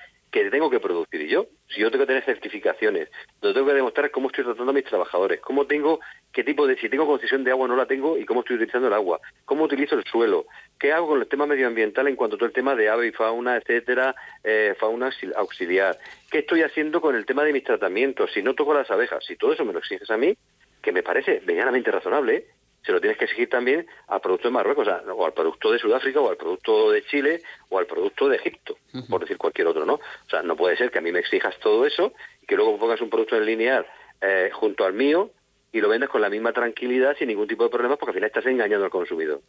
que 0.44 0.51
tengo 0.51 0.70
que 0.70 0.82
producir 0.82 1.27
yo. 1.27 1.48
Si 1.70 1.80
yo 1.80 1.89
tengo 1.89 2.04
que 2.04 2.08
tener 2.08 2.25
certificaciones, 2.25 3.10
lo 3.42 3.54
tengo 3.54 3.68
que 3.68 3.74
demostrar 3.74 4.12
cómo 4.12 4.27
estoy 4.27 4.44
tratando 4.44 4.72
a 4.72 4.74
mis 4.74 4.84
trabajadores, 4.84 5.39
cómo 5.39 5.65
tengo, 5.65 6.01
qué 6.34 6.44
tipo 6.44 6.68
de, 6.68 6.75
si 6.77 6.89
tengo 6.89 7.08
concesión 7.08 7.46
de 7.46 7.51
agua 7.51 7.65
o 7.65 7.68
no 7.70 7.77
la 7.77 7.86
tengo 7.86 8.18
y 8.18 8.25
cómo 8.25 8.42
estoy 8.42 8.58
utilizando 8.58 8.89
el 8.89 8.94
agua, 8.94 9.22
cómo 9.46 9.63
utilizo 9.63 9.96
el 9.96 10.04
suelo, 10.04 10.46
qué 10.77 10.92
hago 10.92 11.08
con 11.08 11.22
el 11.22 11.27
tema 11.27 11.46
medioambiental 11.46 12.10
en 12.10 12.18
cuanto 12.18 12.36
a 12.36 12.39
todo 12.39 12.48
el 12.48 12.54
tema 12.54 12.75
de 12.75 12.89
ave 12.89 13.08
y 13.08 13.12
fauna, 13.13 13.56
etcétera, 13.56 14.13
eh, 14.44 14.75
fauna 14.77 15.10
auxiliar, 15.38 15.98
qué 16.30 16.39
estoy 16.39 16.63
haciendo 16.63 17.00
con 17.00 17.15
el 17.15 17.25
tema 17.25 17.46
de 17.46 17.54
mis 17.54 17.63
tratamientos, 17.63 18.32
si 18.34 18.44
no 18.44 18.56
toco 18.56 18.74
las 18.74 18.92
abejas, 18.92 19.24
si 19.25 19.38
todo 19.38 19.54
eso 19.54 19.63
me 19.63 19.72
lo 19.72 19.80
exiges 19.80 20.12
a 20.12 20.18
mí, 20.18 20.36
que 20.82 20.92
me 20.92 21.01
parece 21.01 21.42
medianamente 21.46 21.92
razonable, 21.92 22.46
se 22.86 22.92
lo 22.92 23.01
tienes 23.01 23.18
que 23.18 23.25
exigir 23.25 23.50
también 23.50 23.88
al 24.08 24.22
producto 24.22 24.48
de 24.48 24.54
Marruecos, 24.54 24.88
o, 24.88 25.25
al 25.25 25.34
producto 25.34 25.72
de 25.72 25.80
Sudáfrica, 25.80 26.20
o 26.20 26.30
al 26.30 26.38
producto 26.38 26.92
de 26.92 27.04
Chile, 27.06 27.42
o 27.70 27.80
al 27.80 27.88
producto 27.88 28.30
de 28.30 28.38
Egipto, 28.38 28.77
por 29.10 29.22
decir 29.22 29.38
cualquier 29.38 29.68
otro, 29.68 29.86
¿no? 29.86 29.96
O 29.96 30.30
sea, 30.30 30.44
no 30.44 30.56
puede 30.56 30.77
ser 30.77 30.92
que 30.92 31.00
a 31.00 31.01
mí 31.01 31.12
me 31.12 31.20
exijas 31.20 31.58
todo 31.60 31.86
eso 31.86 32.13
y 32.42 32.46
que 32.46 32.56
luego 32.56 32.77
pongas 32.77 33.01
un 33.01 33.10
producto 33.10 33.36
en 33.38 33.46
lineal 33.46 33.86
eh, 34.22 34.50
junto 34.54 34.86
al 34.86 34.94
mío 34.94 35.32
y 35.72 35.82
lo 35.82 35.89
vendas 35.89 36.10
con 36.10 36.22
la 36.22 36.30
misma 36.30 36.54
tranquilidad 36.54 37.18
sin 37.18 37.27
ningún 37.27 37.48
tipo 37.48 37.63
de 37.63 37.70
problemas 37.70 37.98
porque 37.98 38.12
al 38.12 38.15
final 38.15 38.27
estás 38.27 38.46
engañando 38.46 38.86
al 38.86 38.92
consumidor. 38.92 39.42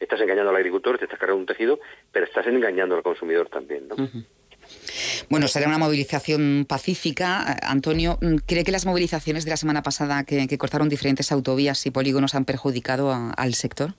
Estás 0.00 0.20
engañando 0.20 0.50
al 0.50 0.56
agricultor, 0.56 0.96
te 0.96 1.04
estás 1.04 1.18
cargando 1.18 1.40
un 1.40 1.46
tejido, 1.46 1.80
pero 2.10 2.24
estás 2.24 2.46
engañando 2.46 2.96
al 2.96 3.02
consumidor 3.02 3.48
también, 3.48 3.88
¿no? 3.88 3.96
Bueno, 5.28 5.48
será 5.48 5.66
una 5.66 5.78
movilización 5.78 6.66
pacífica. 6.68 7.56
Antonio, 7.62 8.18
¿cree 8.46 8.64
que 8.64 8.72
las 8.72 8.86
movilizaciones 8.86 9.44
de 9.44 9.50
la 9.50 9.56
semana 9.56 9.82
pasada 9.82 10.24
que, 10.24 10.58
cortaron 10.58 10.88
diferentes 10.88 11.30
autovías 11.32 11.86
y 11.86 11.90
polígonos 11.90 12.34
han 12.34 12.44
perjudicado 12.44 13.12
al 13.36 13.54
sector? 13.54 13.90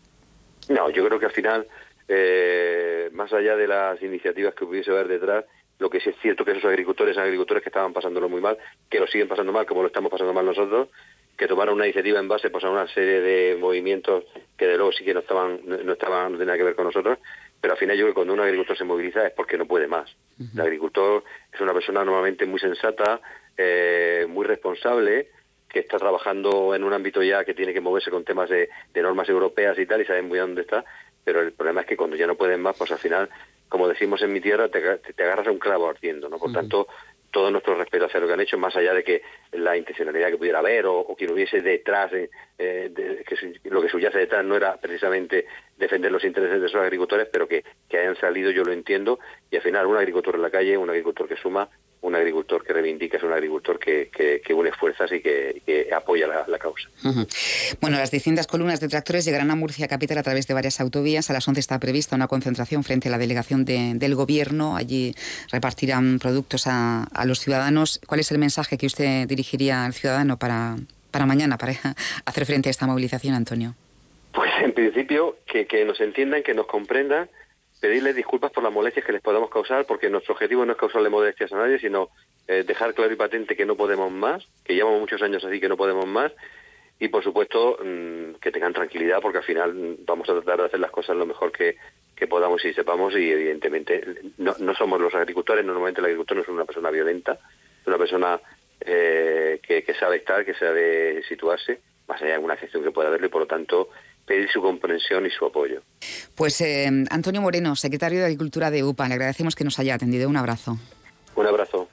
No, 0.70 0.90
yo 0.90 1.06
creo 1.06 1.20
que 1.20 1.26
al 1.26 1.32
final, 1.32 1.68
eh, 2.08 3.10
más 3.14 3.32
allá 3.34 3.56
de 3.56 3.68
las 3.68 4.02
iniciativas 4.02 4.54
que 4.54 4.66
hubiese 4.66 4.92
haber 4.92 5.08
detrás, 5.08 5.46
lo 5.80 5.90
que 5.90 6.00
sí 6.02 6.10
es 6.10 6.16
cierto 6.22 6.44
que 6.44 6.52
esos 6.52 6.66
agricultores 6.66 7.16
son 7.16 7.24
agricultores 7.24 7.64
que 7.64 7.70
estaban 7.70 7.94
pasándolo 7.94 8.28
muy 8.28 8.42
mal, 8.42 8.58
que 8.90 9.00
lo 9.00 9.08
siguen 9.08 9.28
pasando 9.28 9.54
mal 9.54 9.66
como 9.66 9.82
lo 9.82 9.88
estamos 9.88 10.12
pasando 10.12 10.34
mal 10.34 10.46
nosotros, 10.46 10.90
que 11.38 11.48
tomaron 11.48 11.76
una 11.76 11.86
iniciativa 11.86 12.20
en 12.20 12.28
base 12.28 12.50
pues, 12.50 12.66
a 12.66 12.70
una 12.70 12.88
serie 12.90 13.22
de 13.22 13.56
movimientos 13.56 14.26
que 14.58 14.68
de 14.68 14.76
luego 14.76 14.92
sí 14.92 15.06
que 15.06 15.14
no 15.14 15.22
estaban, 15.22 15.62
no 15.66 15.94
estaban, 15.94 16.34
no 16.34 16.38
tenían 16.38 16.58
que 16.58 16.64
ver 16.66 16.76
con 16.76 16.86
nosotros, 16.86 17.18
pero 17.62 17.74
al 17.74 17.80
final 17.80 17.98
yo 17.98 18.04
creo 18.04 18.14
que 18.14 18.16
cuando 18.16 18.34
un 18.34 18.40
agricultor 18.40 18.78
se 18.78 18.84
moviliza 18.84 19.28
es 19.28 19.34
porque 19.34 19.58
no 19.58 19.66
puede 19.66 19.88
más. 19.88 20.16
El 20.54 20.62
agricultor 20.62 21.24
es 21.52 21.60
una 21.60 21.74
persona 21.74 22.06
normalmente 22.06 22.46
muy 22.46 22.60
sensata, 22.60 23.20
eh, 23.58 24.26
muy 24.30 24.46
responsable, 24.46 25.30
que 25.68 25.80
está 25.80 25.98
trabajando 25.98 26.74
en 26.74 26.84
un 26.84 26.94
ámbito 26.94 27.22
ya 27.22 27.44
que 27.44 27.54
tiene 27.54 27.74
que 27.74 27.82
moverse 27.82 28.10
con 28.10 28.24
temas 28.24 28.50
de, 28.50 28.70
normas 28.96 29.28
europeas 29.28 29.78
y 29.78 29.86
tal, 29.86 30.02
y 30.02 30.06
sabe 30.06 30.22
muy 30.22 30.38
bien 30.38 30.48
dónde 30.48 30.62
está, 30.62 30.86
pero 31.24 31.42
el 31.42 31.52
problema 31.52 31.82
es 31.82 31.88
que 31.88 31.98
cuando 31.98 32.16
ya 32.16 32.26
no 32.26 32.36
pueden 32.36 32.62
más, 32.62 32.78
pues 32.78 32.92
al 32.92 32.98
final, 32.98 33.30
como 33.68 33.88
decimos 33.88 34.22
en 34.22 34.32
mi 34.32 34.40
tierra, 34.40 34.70
te, 34.70 34.82
te 34.98 35.24
agarras 35.24 35.48
a 35.48 35.52
un 35.52 35.60
clavo 35.60 35.90
ardiendo, 35.90 36.30
¿no? 36.30 36.40
Por 36.40 36.54
tanto, 36.54 36.88
todo 37.32 37.52
nuestro 37.52 37.76
respeto 37.76 38.06
hacia 38.06 38.20
lo 38.20 38.28
que 38.28 38.34
han 38.34 38.42
hecho, 38.42 38.58
más 38.58 38.76
allá 38.76 38.94
de 38.94 39.04
que 39.04 39.22
la 39.52 39.78
intencionalidad 39.78 40.30
que 40.30 40.38
pudiera 40.38 40.60
haber 40.60 40.86
o, 40.86 41.00
o 41.00 41.16
quien 41.16 41.32
hubiese 41.32 41.62
detrás, 41.62 42.12
eh, 42.14 42.30
de, 42.58 43.24
que 43.24 43.70
lo 43.70 43.82
que 43.82 43.90
subyace 43.90 44.20
detrás 44.20 44.44
no 44.46 44.56
era 44.56 44.78
precisamente 44.78 45.46
defender 45.78 46.12
los 46.12 46.24
intereses 46.24 46.60
de 46.60 46.68
esos 46.68 46.82
agricultores, 46.82 47.28
pero 47.32 47.48
que, 47.48 47.64
que 47.88 47.98
hayan 47.98 48.16
salido 48.16 48.52
yo 48.52 48.64
lo 48.64 48.72
entiendo 48.72 49.20
y 49.50 49.56
al 49.56 49.62
final 49.62 49.86
un 49.86 49.98
agricultor 49.98 50.36
en 50.36 50.42
la 50.42 50.50
calle, 50.50 50.78
un 50.78 50.90
agricultor 50.90 51.28
que 51.28 51.38
suma, 51.38 51.70
un 52.02 52.16
agricultor 52.16 52.64
que 52.64 52.74
reivindica, 52.74 53.18
es 53.18 53.24
un 53.24 53.34
agricultor 53.34 53.78
que, 53.78 54.10
que, 54.10 54.54
une 54.54 54.72
fuerzas 54.72 55.12
y 55.12 55.20
que, 55.20 55.90
apoya 55.96 56.28
la, 56.28 56.58
causa. 56.58 56.90
Bueno, 57.82 57.98
las 57.98 58.12
distintas 58.12 58.48
columnas 58.48 58.80
de 58.80 58.88
tractores 58.88 59.26
llegarán 59.26 59.52
a 59.52 59.56
Murcia 59.56 59.88
Capital 59.88 60.18
a 60.18 60.24
través 60.24 60.48
de 60.48 60.54
varias 60.54 60.80
autovías. 60.80 61.30
A 61.30 61.34
las 61.34 61.48
11 61.48 61.60
está 61.60 61.80
prevista 61.80 62.16
una 62.16 62.28
concentración 62.28 62.84
frente 62.84 63.10
a 63.10 63.12
la 63.12 63.18
delegación 63.18 63.66
del 63.66 64.16
Gobierno. 64.16 64.76
Allí 64.76 65.14
repartirán 65.52 66.20
productos 66.20 66.68
a, 66.68 67.08
los 67.26 67.40
ciudadanos. 67.40 68.00
¿Cuál 68.08 68.22
es 68.22 68.32
el 68.32 68.40
mensaje 68.40 68.78
que 68.78 68.86
usted 68.86 69.28
dirigiría 69.28 69.86
al 69.86 69.94
ciudadano 69.94 70.38
para, 70.38 70.78
para 71.12 71.26
mañana, 71.26 71.58
para 71.58 71.74
hacer 72.26 72.46
frente 72.46 72.70
a 72.70 72.72
esta 72.72 72.88
movilización, 72.88 73.34
Antonio? 73.34 73.76
Pues 74.32 74.52
en 74.64 74.74
principio 74.74 75.38
que, 75.46 75.66
que 75.66 75.84
nos 75.84 76.00
entiendan, 76.00 76.44
que 76.44 76.54
nos 76.54 76.68
comprendan 76.68 77.30
pedirles 77.80 78.16
disculpas 78.16 78.52
por 78.52 78.64
las 78.64 78.74
molestias 78.74 79.06
que 79.06 79.14
les 79.14 79.22
podamos 79.22 79.50
causar, 79.50 79.86
porque 79.86 80.10
nuestro 80.10 80.34
objetivo 80.34 80.66
no 80.66 80.74
es 80.74 80.78
causarle 80.78 81.10
molestias 81.10 81.52
a 81.54 81.58
nadie, 81.58 81.80
sino 81.80 82.10
eh, 82.48 82.64
dejar 82.66 82.94
claro 82.94 83.14
y 83.14 83.16
patente 83.16 83.56
que 83.56 83.66
no 83.66 83.76
podemos 83.76 84.12
más, 84.12 84.46
que 84.64 84.76
llevamos 84.76 85.00
muchos 85.00 85.22
años 85.22 85.44
así 85.44 85.60
que 85.60 85.70
no 85.70 85.78
podemos 85.78 86.06
más, 86.06 86.32
y 87.00 87.08
por 87.08 87.24
supuesto 87.24 87.78
mm, 87.82 88.36
que 88.42 88.52
tengan 88.52 88.74
tranquilidad, 88.74 89.22
porque 89.22 89.38
al 89.38 89.44
final 89.46 89.74
mm, 89.74 90.06
vamos 90.06 90.30
a 90.30 90.34
tratar 90.34 90.60
de 90.60 90.66
hacer 90.66 90.80
las 90.80 90.92
cosas 90.92 91.16
lo 91.16 91.26
mejor 91.26 91.52
que, 91.52 91.78
podamos 92.30 92.64
y 92.66 92.74
sepamos, 92.74 93.16
y 93.16 93.32
evidentemente 93.32 94.04
no, 94.40 94.54
no 94.60 94.76
somos 94.76 95.00
los 95.00 95.16
agricultores, 95.16 95.64
normalmente 95.64 96.02
el 96.02 96.06
agricultor 96.06 96.36
no 96.36 96.44
es 96.44 96.50
una 96.50 96.66
persona 96.66 96.92
violenta, 96.92 97.40
es 97.80 97.88
una 97.88 97.98
persona 97.98 98.42
eh, 98.82 99.62
que, 99.64 99.84
que 99.84 99.94
sabe 99.94 100.18
estar, 100.18 100.44
que 100.44 100.54
sabe 100.54 101.24
situarse, 101.30 101.80
más 102.10 102.18
allá 102.18 102.32
de 102.32 102.36
alguna 102.36 102.58
gestión 102.58 102.84
que 102.84 102.92
pueda 102.92 103.08
haberle, 103.08 103.28
y 103.28 103.30
por 103.30 103.44
lo 103.44 103.48
tanto 103.48 103.90
pedir 104.30 104.48
su 104.52 104.62
comprensión 104.62 105.26
y 105.26 105.32
su 105.32 105.44
apoyo. 105.44 105.82
Pues 106.36 106.62
eh, 106.62 106.86
Antonio 107.10 107.42
Moreno, 107.42 107.76
secretario 107.76 108.20
de 108.20 108.26
Agricultura 108.26 108.70
de 108.70 108.84
UPA, 108.84 109.08
le 109.08 109.16
agradecemos 109.16 109.56
que 109.56 109.64
nos 109.64 109.80
haya 109.80 109.96
atendido. 109.96 110.30
Un 110.30 110.38
abrazo. 110.38 110.78
Un 111.36 111.48
abrazo. 111.48 111.90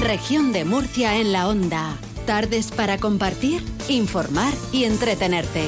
Región 0.00 0.52
de 0.52 0.64
Murcia 0.64 1.16
en 1.16 1.32
la 1.32 1.48
onda. 1.48 1.96
Tardes 2.26 2.70
para 2.70 2.98
compartir, 2.98 3.62
informar 3.88 4.52
y 4.72 4.84
entretenerte. 4.84 5.64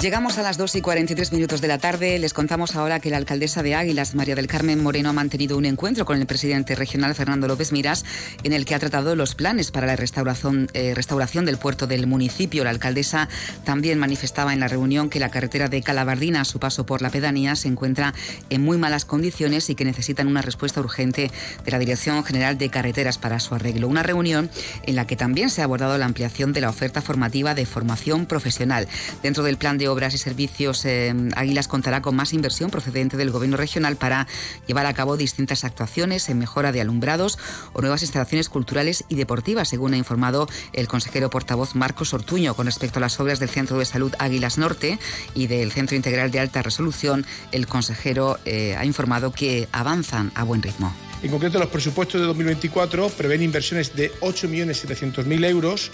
Llegamos 0.00 0.38
a 0.38 0.42
las 0.42 0.56
2 0.56 0.76
y 0.76 0.80
43 0.80 1.30
minutos 1.32 1.60
de 1.60 1.68
la 1.68 1.76
tarde. 1.76 2.18
Les 2.18 2.32
contamos 2.32 2.74
ahora 2.74 3.00
que 3.00 3.10
la 3.10 3.18
alcaldesa 3.18 3.62
de 3.62 3.74
Águilas, 3.74 4.14
María 4.14 4.34
del 4.34 4.46
Carmen 4.46 4.82
Moreno, 4.82 5.10
ha 5.10 5.12
mantenido 5.12 5.58
un 5.58 5.66
encuentro 5.66 6.06
con 6.06 6.18
el 6.18 6.24
presidente 6.24 6.74
regional, 6.74 7.14
Fernando 7.14 7.46
López 7.46 7.70
Miras, 7.70 8.06
en 8.42 8.54
el 8.54 8.64
que 8.64 8.74
ha 8.74 8.78
tratado 8.78 9.14
los 9.14 9.34
planes 9.34 9.70
para 9.70 9.86
la 9.86 9.96
restauración, 9.96 10.70
eh, 10.72 10.94
restauración 10.94 11.44
del 11.44 11.58
puerto 11.58 11.86
del 11.86 12.06
municipio. 12.06 12.64
La 12.64 12.70
alcaldesa 12.70 13.28
también 13.64 13.98
manifestaba 13.98 14.54
en 14.54 14.60
la 14.60 14.68
reunión 14.68 15.10
que 15.10 15.20
la 15.20 15.28
carretera 15.28 15.68
de 15.68 15.82
Calabardina, 15.82 16.40
a 16.40 16.44
su 16.46 16.60
paso 16.60 16.86
por 16.86 17.02
la 17.02 17.10
pedanía, 17.10 17.54
se 17.54 17.68
encuentra 17.68 18.14
en 18.48 18.62
muy 18.62 18.78
malas 18.78 19.04
condiciones 19.04 19.68
y 19.68 19.74
que 19.74 19.84
necesitan 19.84 20.28
una 20.28 20.40
respuesta 20.40 20.80
urgente 20.80 21.30
de 21.62 21.70
la 21.70 21.78
Dirección 21.78 22.24
General 22.24 22.56
de 22.56 22.70
Carreteras 22.70 23.18
para 23.18 23.38
su 23.38 23.54
arreglo. 23.54 23.86
Una 23.86 24.02
reunión 24.02 24.48
en 24.84 24.96
la 24.96 25.06
que 25.06 25.16
también 25.16 25.50
se 25.50 25.60
ha 25.60 25.64
abordado 25.64 25.98
la 25.98 26.06
ampliación 26.06 26.54
de 26.54 26.62
la 26.62 26.70
oferta 26.70 27.02
formativa 27.02 27.54
de 27.54 27.66
formación 27.66 28.24
profesional. 28.24 28.88
Dentro 29.22 29.44
del 29.44 29.58
plan 29.58 29.76
de 29.76 29.89
Obras 29.92 30.14
y 30.14 30.18
Servicios 30.18 30.84
eh, 30.84 31.14
Águilas 31.36 31.68
contará 31.68 32.02
con 32.02 32.16
más 32.16 32.32
inversión 32.32 32.70
procedente 32.70 33.16
del 33.16 33.30
Gobierno 33.30 33.56
regional 33.56 33.96
para 33.96 34.26
llevar 34.66 34.86
a 34.86 34.94
cabo 34.94 35.16
distintas 35.16 35.64
actuaciones 35.64 36.28
en 36.28 36.38
mejora 36.38 36.72
de 36.72 36.80
alumbrados 36.80 37.38
o 37.72 37.80
nuevas 37.80 38.02
instalaciones 38.02 38.48
culturales 38.48 39.04
y 39.08 39.16
deportivas, 39.16 39.68
según 39.68 39.94
ha 39.94 39.96
informado 39.96 40.48
el 40.72 40.88
consejero 40.88 41.30
portavoz 41.30 41.74
Marcos 41.74 42.14
Ortuño. 42.14 42.54
Con 42.54 42.66
respecto 42.66 42.98
a 42.98 43.00
las 43.00 43.18
obras 43.20 43.38
del 43.40 43.48
Centro 43.48 43.78
de 43.78 43.84
Salud 43.84 44.12
Águilas 44.18 44.58
Norte 44.58 44.98
y 45.34 45.46
del 45.46 45.72
Centro 45.72 45.96
Integral 45.96 46.30
de 46.30 46.40
Alta 46.40 46.62
Resolución, 46.62 47.26
el 47.52 47.66
consejero 47.66 48.38
eh, 48.44 48.76
ha 48.76 48.84
informado 48.84 49.32
que 49.32 49.68
avanzan 49.72 50.32
a 50.34 50.44
buen 50.44 50.62
ritmo. 50.62 50.94
En 51.22 51.30
concreto, 51.30 51.58
los 51.58 51.68
presupuestos 51.68 52.20
de 52.20 52.26
2024 52.26 53.10
prevén 53.10 53.42
inversiones 53.42 53.94
de 53.94 54.10
8.700.000 54.20 55.44
euros 55.44 55.90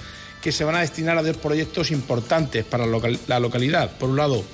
que 0.46 0.52
se 0.52 0.62
van 0.62 0.76
a 0.76 0.80
destinar 0.80 1.18
a 1.18 1.24
dos 1.24 1.38
proyectos 1.38 1.90
importantes 1.90 2.64
para 2.64 2.86
la 2.86 3.40
localidad. 3.40 3.90
Por 3.98 4.10
un 4.10 4.16
lado, 4.16 4.44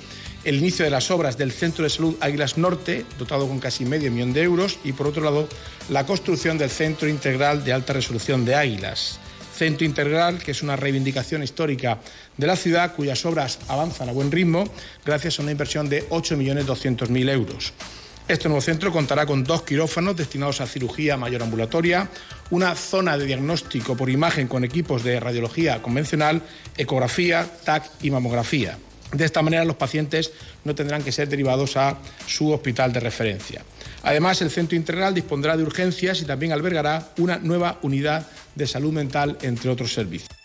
el 0.43 0.55
inicio 0.55 0.83
de 0.83 0.89
las 0.89 1.11
obras 1.11 1.37
del 1.37 1.51
Centro 1.51 1.83
de 1.83 1.91
Salud 1.91 2.15
Águilas 2.19 2.57
Norte, 2.57 3.05
dotado 3.19 3.47
con 3.47 3.59
casi 3.59 3.85
medio 3.85 4.09
millón 4.09 4.33
de 4.33 4.41
euros, 4.41 4.79
y 4.83 4.93
por 4.93 5.05
otro 5.05 5.23
lado, 5.23 5.47
la 5.89 6.07
construcción 6.07 6.57
del 6.57 6.71
Centro 6.71 7.07
Integral 7.07 7.63
de 7.63 7.73
Alta 7.73 7.93
Resolución 7.93 8.43
de 8.43 8.55
Águilas. 8.55 9.19
Centro 9.55 9.85
Integral, 9.85 10.39
que 10.39 10.49
es 10.49 10.63
una 10.63 10.75
reivindicación 10.75 11.43
histórica 11.43 11.99
de 12.37 12.47
la 12.47 12.55
ciudad, 12.55 12.95
cuyas 12.95 13.23
obras 13.27 13.59
avanzan 13.67 14.09
a 14.09 14.13
buen 14.13 14.31
ritmo 14.31 14.63
gracias 15.05 15.37
a 15.37 15.43
una 15.43 15.51
inversión 15.51 15.89
de 15.89 16.09
8.200.000 16.09 17.29
euros. 17.29 17.71
Este 18.25 18.47
nuevo 18.47 18.61
centro 18.61 18.91
contará 18.93 19.25
con 19.25 19.43
dos 19.43 19.63
quirófanos 19.63 20.15
destinados 20.15 20.61
a 20.61 20.65
cirugía 20.65 21.17
mayor 21.17 21.43
ambulatoria, 21.43 22.09
una 22.51 22.73
zona 22.73 23.17
de 23.17 23.25
diagnóstico 23.25 23.97
por 23.97 24.09
imagen 24.09 24.47
con 24.47 24.63
equipos 24.63 25.03
de 25.03 25.19
radiología 25.19 25.81
convencional, 25.81 26.41
ecografía, 26.77 27.45
TAC 27.65 27.83
y 28.01 28.11
mamografía. 28.11 28.77
De 29.11 29.25
esta 29.25 29.41
manera 29.41 29.65
los 29.65 29.75
pacientes 29.75 30.31
no 30.63 30.73
tendrán 30.73 31.03
que 31.03 31.11
ser 31.11 31.27
derivados 31.27 31.75
a 31.75 31.97
su 32.25 32.49
hospital 32.51 32.93
de 32.93 33.01
referencia. 33.01 33.61
Además, 34.03 34.41
el 34.41 34.49
centro 34.49 34.77
integral 34.77 35.13
dispondrá 35.13 35.57
de 35.57 35.63
urgencias 35.63 36.21
y 36.21 36.25
también 36.25 36.53
albergará 36.53 37.09
una 37.17 37.37
nueva 37.37 37.77
unidad 37.81 38.25
de 38.55 38.67
salud 38.67 38.93
mental, 38.93 39.37
entre 39.41 39.69
otros 39.69 39.93
servicios. 39.93 40.42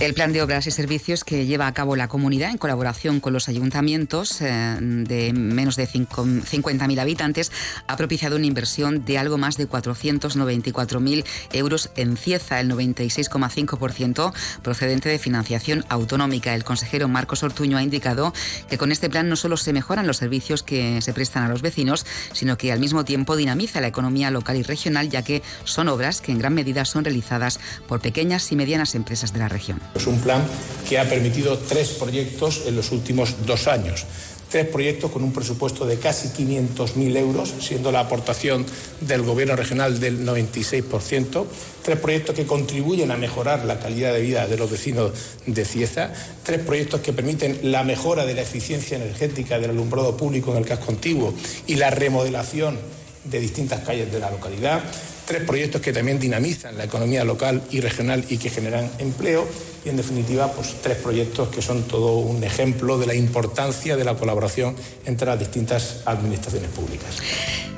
El 0.00 0.12
plan 0.12 0.32
de 0.32 0.42
obras 0.42 0.66
y 0.66 0.72
servicios 0.72 1.22
que 1.22 1.46
lleva 1.46 1.68
a 1.68 1.72
cabo 1.72 1.94
la 1.94 2.08
comunidad 2.08 2.50
en 2.50 2.58
colaboración 2.58 3.20
con 3.20 3.32
los 3.32 3.48
ayuntamientos 3.48 4.40
eh, 4.42 4.76
de 4.80 5.32
menos 5.32 5.76
de 5.76 5.88
50.000 5.88 7.00
habitantes 7.00 7.52
ha 7.86 7.96
propiciado 7.96 8.34
una 8.34 8.46
inversión 8.46 9.04
de 9.04 9.18
algo 9.18 9.38
más 9.38 9.56
de 9.56 9.68
494.000 9.68 11.24
euros 11.52 11.90
en 11.94 12.16
Cieza, 12.16 12.58
el 12.58 12.70
96,5% 12.72 14.32
procedente 14.62 15.08
de 15.08 15.18
financiación 15.20 15.84
autonómica. 15.88 16.54
El 16.54 16.64
consejero 16.64 17.06
Marcos 17.06 17.44
Ortuño 17.44 17.78
ha 17.78 17.82
indicado 17.82 18.34
que 18.68 18.78
con 18.78 18.90
este 18.90 19.08
plan 19.08 19.28
no 19.28 19.36
solo 19.36 19.56
se 19.56 19.72
mejoran 19.72 20.08
los 20.08 20.16
servicios 20.16 20.64
que 20.64 21.00
se 21.02 21.12
prestan 21.12 21.44
a 21.44 21.48
los 21.48 21.62
vecinos, 21.62 22.04
sino 22.32 22.58
que 22.58 22.72
al 22.72 22.80
mismo 22.80 23.04
tiempo 23.04 23.36
dinamiza 23.36 23.80
la 23.80 23.88
economía 23.88 24.32
local 24.32 24.56
y 24.56 24.64
regional, 24.64 25.08
ya 25.08 25.22
que 25.22 25.42
son 25.62 25.88
obras 25.88 26.20
que 26.20 26.32
en 26.32 26.40
gran 26.40 26.52
medida 26.52 26.84
son 26.84 27.04
realizadas 27.04 27.60
por 27.86 28.00
pequeñas 28.00 28.50
y 28.50 28.56
medianas 28.56 28.96
empresas 28.96 29.32
de 29.32 29.38
la 29.38 29.48
región. 29.48 29.83
Es 29.94 30.06
un 30.06 30.20
plan 30.20 30.44
que 30.88 30.98
ha 30.98 31.08
permitido 31.08 31.58
tres 31.58 31.90
proyectos 31.90 32.62
en 32.66 32.76
los 32.76 32.92
últimos 32.92 33.46
dos 33.46 33.66
años. 33.66 34.04
Tres 34.50 34.68
proyectos 34.68 35.10
con 35.10 35.24
un 35.24 35.32
presupuesto 35.32 35.84
de 35.84 35.98
casi 35.98 36.28
500.000 36.28 37.16
euros, 37.16 37.52
siendo 37.58 37.90
la 37.90 38.00
aportación 38.00 38.64
del 39.00 39.22
Gobierno 39.22 39.56
regional 39.56 39.98
del 39.98 40.24
96%. 40.24 41.44
Tres 41.82 41.98
proyectos 41.98 42.36
que 42.36 42.46
contribuyen 42.46 43.10
a 43.10 43.16
mejorar 43.16 43.64
la 43.64 43.80
calidad 43.80 44.12
de 44.12 44.20
vida 44.20 44.46
de 44.46 44.56
los 44.56 44.70
vecinos 44.70 45.10
de 45.46 45.64
Cieza. 45.64 46.12
Tres 46.44 46.60
proyectos 46.60 47.00
que 47.00 47.12
permiten 47.12 47.72
la 47.72 47.82
mejora 47.82 48.26
de 48.26 48.34
la 48.34 48.42
eficiencia 48.42 48.96
energética 48.96 49.58
del 49.58 49.70
alumbrado 49.70 50.16
público 50.16 50.52
en 50.52 50.58
el 50.58 50.66
casco 50.66 50.92
antiguo 50.92 51.34
y 51.66 51.74
la 51.74 51.90
remodelación 51.90 52.78
de 53.24 53.40
distintas 53.40 53.80
calles 53.80 54.12
de 54.12 54.20
la 54.20 54.30
localidad 54.30 54.82
tres 55.24 55.42
proyectos 55.42 55.80
que 55.80 55.92
también 55.92 56.18
dinamizan 56.18 56.76
la 56.76 56.84
economía 56.84 57.24
local 57.24 57.62
y 57.70 57.80
regional 57.80 58.24
y 58.28 58.36
que 58.36 58.50
generan 58.50 58.90
empleo 58.98 59.48
y 59.84 59.88
en 59.88 59.96
definitiva 59.96 60.50
pues 60.52 60.76
tres 60.82 60.98
proyectos 60.98 61.48
que 61.48 61.62
son 61.62 61.82
todo 61.82 62.16
un 62.18 62.42
ejemplo 62.44 62.98
de 62.98 63.06
la 63.06 63.14
importancia 63.14 63.96
de 63.96 64.04
la 64.04 64.14
colaboración 64.14 64.74
entre 65.04 65.26
las 65.26 65.38
distintas 65.38 66.02
administraciones 66.06 66.70
públicas. 66.70 67.20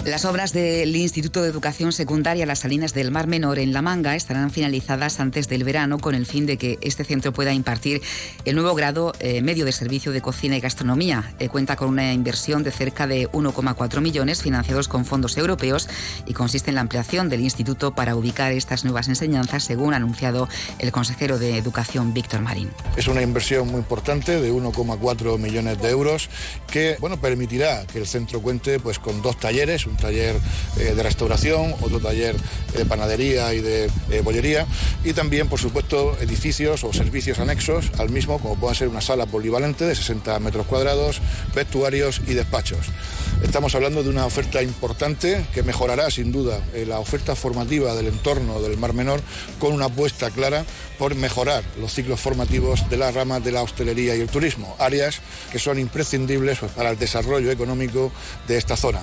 Las 0.06 0.24
obras 0.24 0.52
del 0.52 0.94
Instituto 0.94 1.42
de 1.42 1.48
Educación 1.48 1.90
Secundaria 1.90 2.46
Las 2.46 2.60
Salinas 2.60 2.94
del 2.94 3.10
Mar 3.10 3.26
Menor 3.26 3.58
en 3.58 3.72
La 3.72 3.82
Manga 3.82 4.14
estarán 4.14 4.52
finalizadas 4.52 5.18
antes 5.18 5.48
del 5.48 5.64
verano 5.64 5.98
con 5.98 6.14
el 6.14 6.26
fin 6.26 6.46
de 6.46 6.58
que 6.58 6.78
este 6.80 7.02
centro 7.02 7.32
pueda 7.32 7.52
impartir 7.52 8.00
el 8.44 8.54
nuevo 8.54 8.72
grado 8.76 9.14
eh, 9.18 9.42
medio 9.42 9.64
de 9.64 9.72
servicio 9.72 10.12
de 10.12 10.22
cocina 10.22 10.56
y 10.56 10.60
gastronomía. 10.60 11.34
Eh, 11.40 11.48
cuenta 11.48 11.74
con 11.74 11.88
una 11.88 12.12
inversión 12.12 12.62
de 12.62 12.70
cerca 12.70 13.08
de 13.08 13.28
1,4 13.30 14.00
millones 14.00 14.42
financiados 14.42 14.86
con 14.86 15.04
fondos 15.04 15.36
europeos 15.38 15.88
y 16.24 16.34
consiste 16.34 16.70
en 16.70 16.76
la 16.76 16.82
ampliación 16.82 17.28
del 17.28 17.40
instituto 17.40 17.92
para 17.92 18.14
ubicar 18.14 18.52
estas 18.52 18.84
nuevas 18.84 19.08
enseñanzas, 19.08 19.64
según 19.64 19.92
ha 19.92 19.96
anunciado 19.96 20.48
el 20.78 20.92
consejero 20.92 21.40
de 21.40 21.58
Educación 21.58 21.95
Víctor 22.12 22.40
Marín. 22.40 22.70
Es 22.96 23.08
una 23.08 23.22
inversión 23.22 23.68
muy 23.68 23.78
importante 23.78 24.40
de 24.40 24.52
1,4 24.52 25.38
millones 25.38 25.80
de 25.80 25.90
euros 25.90 26.28
que 26.70 26.96
bueno, 27.00 27.20
permitirá 27.20 27.86
que 27.86 27.98
el 27.98 28.06
centro 28.06 28.40
cuente 28.40 28.78
pues, 28.78 28.98
con 28.98 29.22
dos 29.22 29.38
talleres, 29.38 29.86
un 29.86 29.96
taller 29.96 30.36
eh, 30.78 30.94
de 30.94 31.02
restauración, 31.02 31.74
otro 31.80 32.00
taller 32.00 32.36
de 32.76 32.84
panadería 32.84 33.54
y 33.54 33.60
de 33.60 33.90
eh, 34.10 34.20
bollería 34.22 34.66
y 35.04 35.12
también, 35.12 35.48
por 35.48 35.58
supuesto, 35.58 36.16
edificios 36.20 36.84
o 36.84 36.92
servicios 36.92 37.38
anexos 37.38 37.90
al 37.98 38.10
mismo, 38.10 38.38
como 38.38 38.56
pueda 38.56 38.74
ser 38.74 38.88
una 38.88 39.00
sala 39.00 39.26
polivalente 39.26 39.84
de 39.84 39.94
60 39.94 40.38
metros 40.40 40.66
cuadrados, 40.66 41.20
vestuarios 41.54 42.20
y 42.26 42.34
despachos. 42.34 42.86
Estamos 43.42 43.74
hablando 43.74 44.02
de 44.02 44.08
una 44.08 44.24
oferta 44.26 44.62
importante 44.62 45.44
que 45.52 45.62
mejorará 45.62 46.10
sin 46.10 46.32
duda 46.32 46.58
eh, 46.74 46.86
la 46.86 46.98
oferta 46.98 47.36
formativa 47.36 47.94
del 47.94 48.08
entorno 48.08 48.60
del 48.60 48.78
Mar 48.78 48.94
Menor 48.94 49.20
con 49.58 49.72
una 49.72 49.86
apuesta 49.86 50.30
clara 50.30 50.64
por 50.98 51.14
mejorar 51.14 51.62
los 51.78 51.85
ciclos 51.92 52.20
formativos 52.20 52.88
de 52.88 52.96
las 52.96 53.14
ramas 53.14 53.44
de 53.44 53.52
la 53.52 53.62
hostelería 53.62 54.16
y 54.16 54.20
el 54.20 54.28
turismo, 54.28 54.76
áreas 54.78 55.20
que 55.50 55.58
son 55.58 55.78
imprescindibles 55.78 56.58
para 56.74 56.90
el 56.90 56.98
desarrollo 56.98 57.50
económico 57.50 58.12
de 58.46 58.58
esta 58.58 58.76
zona. 58.76 59.02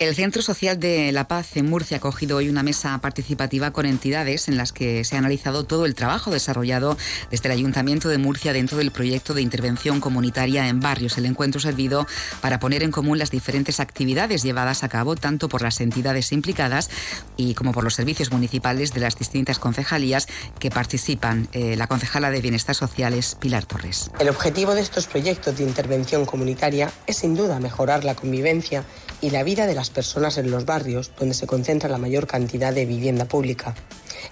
El 0.00 0.14
Centro 0.14 0.40
Social 0.40 0.80
de 0.80 1.12
la 1.12 1.28
Paz 1.28 1.58
en 1.58 1.68
Murcia 1.68 1.98
ha 1.98 1.98
acogido 1.98 2.38
hoy 2.38 2.48
una 2.48 2.62
mesa 2.62 2.96
participativa 3.02 3.70
con 3.70 3.84
entidades 3.84 4.48
en 4.48 4.56
las 4.56 4.72
que 4.72 5.04
se 5.04 5.14
ha 5.14 5.18
analizado 5.18 5.64
todo 5.64 5.84
el 5.84 5.94
trabajo 5.94 6.30
desarrollado 6.30 6.96
desde 7.30 7.48
el 7.48 7.52
Ayuntamiento 7.52 8.08
de 8.08 8.16
Murcia 8.16 8.54
dentro 8.54 8.78
del 8.78 8.92
proyecto 8.92 9.34
de 9.34 9.42
intervención 9.42 10.00
comunitaria 10.00 10.68
en 10.68 10.80
barrios. 10.80 11.18
El 11.18 11.26
encuentro 11.26 11.60
servido 11.60 12.06
para 12.40 12.58
poner 12.60 12.82
en 12.82 12.92
común 12.92 13.18
las 13.18 13.30
diferentes 13.30 13.78
actividades 13.78 14.42
llevadas 14.42 14.84
a 14.84 14.88
cabo 14.88 15.16
tanto 15.16 15.50
por 15.50 15.60
las 15.60 15.82
entidades 15.82 16.32
implicadas 16.32 16.88
y 17.36 17.52
como 17.52 17.72
por 17.72 17.84
los 17.84 17.92
servicios 17.92 18.32
municipales 18.32 18.94
de 18.94 19.00
las 19.00 19.18
distintas 19.18 19.58
concejalías 19.58 20.28
que 20.58 20.70
participan. 20.70 21.46
Eh, 21.52 21.76
la 21.76 21.88
concejala 21.88 22.30
de 22.30 22.40
Bienestar 22.40 22.74
Social 22.74 23.12
es 23.12 23.34
Pilar 23.34 23.66
Torres. 23.66 24.10
El 24.18 24.30
objetivo 24.30 24.74
de 24.74 24.80
estos 24.80 25.06
proyectos 25.06 25.58
de 25.58 25.64
intervención 25.64 26.24
comunitaria 26.24 26.90
es 27.06 27.18
sin 27.18 27.34
duda 27.34 27.60
mejorar 27.60 28.02
la 28.02 28.14
convivencia 28.14 28.82
y 29.20 29.30
la 29.30 29.42
vida 29.42 29.66
de 29.66 29.74
las 29.74 29.90
personas 29.90 30.38
en 30.38 30.50
los 30.50 30.64
barrios 30.64 31.10
donde 31.18 31.34
se 31.34 31.46
concentra 31.46 31.88
la 31.88 31.98
mayor 31.98 32.26
cantidad 32.26 32.72
de 32.72 32.86
vivienda 32.86 33.26
pública. 33.26 33.74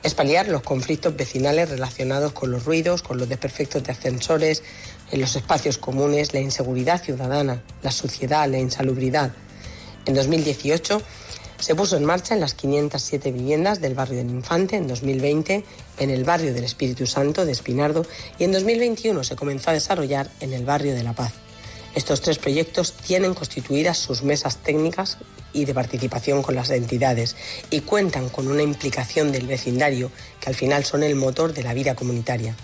Es 0.02 0.14
paliar 0.14 0.48
los 0.48 0.62
conflictos 0.62 1.16
vecinales 1.16 1.70
relacionados 1.70 2.32
con 2.32 2.50
los 2.50 2.64
ruidos, 2.64 3.02
con 3.02 3.18
los 3.18 3.28
desperfectos 3.28 3.82
de 3.82 3.92
ascensores, 3.92 4.62
en 5.10 5.20
los 5.20 5.34
espacios 5.36 5.78
comunes, 5.78 6.34
la 6.34 6.40
inseguridad 6.40 7.02
ciudadana, 7.02 7.62
la 7.82 7.90
suciedad, 7.90 8.48
la 8.48 8.58
insalubridad. 8.58 9.32
En 10.06 10.14
2018 10.14 11.02
se 11.58 11.74
puso 11.74 11.96
en 11.96 12.04
marcha 12.04 12.34
en 12.34 12.40
las 12.40 12.54
507 12.54 13.32
viviendas 13.32 13.80
del 13.80 13.94
barrio 13.94 14.18
del 14.18 14.30
Infante, 14.30 14.76
en 14.76 14.86
2020 14.86 15.64
en 15.98 16.10
el 16.10 16.24
barrio 16.24 16.54
del 16.54 16.64
Espíritu 16.64 17.06
Santo 17.06 17.44
de 17.44 17.52
Espinardo 17.52 18.06
y 18.38 18.44
en 18.44 18.52
2021 18.52 19.24
se 19.24 19.36
comenzó 19.36 19.70
a 19.70 19.74
desarrollar 19.74 20.30
en 20.40 20.52
el 20.52 20.64
barrio 20.64 20.94
de 20.94 21.02
La 21.02 21.14
Paz. 21.14 21.32
Estos 21.94 22.20
tres 22.20 22.38
proyectos 22.38 22.92
tienen 22.92 23.34
constituidas 23.34 23.98
sus 23.98 24.22
mesas 24.22 24.58
técnicas 24.58 25.18
y 25.52 25.64
de 25.64 25.74
participación 25.74 26.42
con 26.42 26.54
las 26.54 26.70
entidades 26.70 27.36
y 27.70 27.80
cuentan 27.80 28.28
con 28.28 28.48
una 28.48 28.62
implicación 28.62 29.32
del 29.32 29.46
vecindario 29.46 30.10
que 30.40 30.50
al 30.50 30.54
final 30.54 30.84
son 30.84 31.02
el 31.02 31.16
motor 31.16 31.52
de 31.52 31.62
la 31.62 31.74
vida 31.74 31.94
comunitaria. 31.94 32.54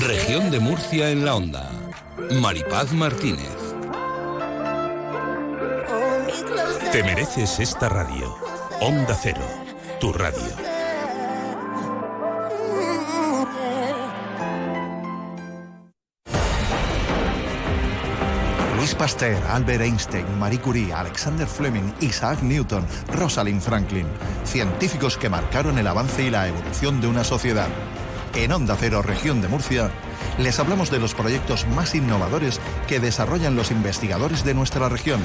Región 0.00 0.50
de 0.50 0.60
Murcia 0.60 1.10
en 1.10 1.24
la 1.24 1.34
onda. 1.34 1.70
Maripaz 2.30 2.92
Martínez. 2.92 3.48
Te 6.92 7.02
mereces 7.02 7.60
esta 7.60 7.88
radio. 7.88 8.34
Onda 8.80 9.18
Cero, 9.20 9.44
tu 10.00 10.12
radio. 10.12 10.69
Pasteur, 19.00 19.42
Albert 19.48 19.80
Einstein, 19.80 20.38
Marie 20.38 20.58
Curie, 20.58 20.92
Alexander 20.92 21.46
Fleming, 21.46 21.90
Isaac 22.02 22.42
Newton, 22.42 22.84
Rosalind 23.14 23.62
Franklin, 23.62 24.06
científicos 24.44 25.16
que 25.16 25.30
marcaron 25.30 25.78
el 25.78 25.86
avance 25.86 26.22
y 26.22 26.28
la 26.28 26.46
evolución 26.46 27.00
de 27.00 27.06
una 27.06 27.24
sociedad. 27.24 27.68
En 28.34 28.52
Onda 28.52 28.76
Cero, 28.78 29.00
región 29.00 29.40
de 29.40 29.48
Murcia, 29.48 29.90
les 30.36 30.60
hablamos 30.60 30.90
de 30.90 30.98
los 30.98 31.14
proyectos 31.14 31.66
más 31.68 31.94
innovadores 31.94 32.60
que 32.88 33.00
desarrollan 33.00 33.56
los 33.56 33.70
investigadores 33.70 34.44
de 34.44 34.52
nuestra 34.52 34.90
región. 34.90 35.20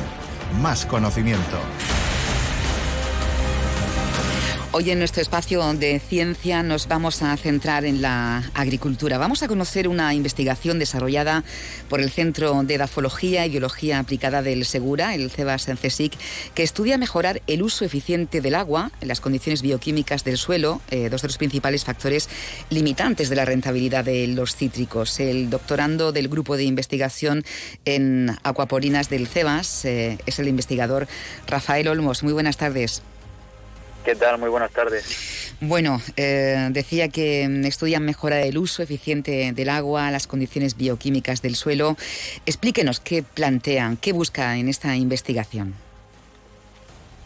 Más 0.62 0.86
conocimiento. 0.86 1.60
Hoy 4.78 4.92
en 4.92 5.00
nuestro 5.00 5.22
espacio 5.22 5.74
de 5.76 6.02
ciencia 6.02 6.62
nos 6.62 6.90
vamos 6.90 7.22
a 7.22 7.38
centrar 7.38 7.86
en 7.86 8.02
la 8.02 8.44
agricultura. 8.54 9.18
Vamos 9.18 9.42
a 9.42 9.48
conocer 9.48 9.88
una 9.88 10.14
investigación 10.14 10.80
desarrollada 10.80 11.46
por 11.88 12.02
el 12.02 12.12
Centro 12.12 12.62
de 12.62 12.74
Edafología 12.74 13.46
y 13.46 13.52
Biología 13.52 14.00
Aplicada 14.00 14.42
del 14.42 14.66
Segura, 14.66 15.16
el 15.16 15.32
CEBAS 15.32 15.70
en 15.70 15.78
CSIC, 15.78 16.18
que 16.54 16.64
estudia 16.64 16.98
mejorar 16.98 17.42
el 17.48 17.64
uso 17.64 17.86
eficiente 17.86 18.42
del 18.42 18.54
agua 18.54 18.92
las 19.00 19.22
condiciones 19.22 19.62
bioquímicas 19.62 20.26
del 20.26 20.38
suelo, 20.38 20.82
eh, 20.92 21.08
dos 21.08 21.22
de 21.22 21.30
los 21.30 21.38
principales 21.38 21.86
factores 21.86 22.28
limitantes 22.70 23.30
de 23.30 23.38
la 23.38 23.46
rentabilidad 23.46 24.04
de 24.04 24.28
los 24.28 24.58
cítricos. 24.58 25.22
El 25.22 25.50
doctorando 25.50 26.12
del 26.12 26.28
grupo 26.28 26.58
de 26.58 26.66
investigación 26.66 27.46
en 27.86 28.36
acuaporinas 28.44 29.10
del 29.10 29.28
CEBAS 29.28 29.86
eh, 29.86 30.18
es 30.26 30.38
el 30.40 30.50
investigador 30.50 31.08
Rafael 31.48 31.88
Olmos. 31.88 32.24
Muy 32.24 32.34
buenas 32.34 32.58
tardes. 32.58 33.04
¿Qué 34.06 34.14
tal? 34.14 34.38
Muy 34.38 34.50
buenas 34.50 34.70
tardes. 34.72 35.58
Bueno, 35.60 36.00
eh, 36.16 36.68
decía 36.70 37.10
que 37.10 37.48
mm, 37.50 37.66
estudian 37.66 38.06
mejorar 38.06 38.42
el 38.42 38.60
uso 38.60 38.84
eficiente 38.84 39.52
del 39.52 39.68
agua, 39.68 40.12
las 40.12 40.28
condiciones 40.28 40.78
bioquímicas 40.78 41.42
del 41.42 41.56
suelo. 41.56 41.98
Explíquenos 42.46 43.00
qué 43.00 43.24
plantean, 43.24 43.98
qué 43.98 44.14
busca 44.14 44.58
en 44.58 44.70
esta 44.70 44.96
investigación. 44.96 45.74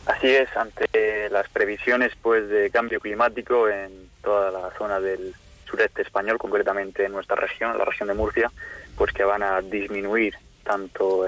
Así 0.06 0.28
es, 0.28 0.48
ante 0.56 1.30
las 1.30 1.50
previsiones 1.50 2.14
pues 2.22 2.48
de 2.48 2.70
cambio 2.72 3.02
climático 3.02 3.68
en 3.68 4.10
toda 4.24 4.50
la 4.50 4.72
zona 4.78 5.02
del 5.02 5.36
sureste 5.70 6.04
español, 6.04 6.38
concretamente 6.38 7.04
en 7.04 7.12
nuestra 7.12 7.36
región, 7.36 7.78
la 7.78 7.84
región 7.84 8.08
de 8.08 8.16
Murcia, 8.16 8.50
pues 8.96 9.12
que 9.12 9.26
van 9.26 9.44
a 9.44 9.62
disminuir 9.62 10.36
tanto 10.64 11.26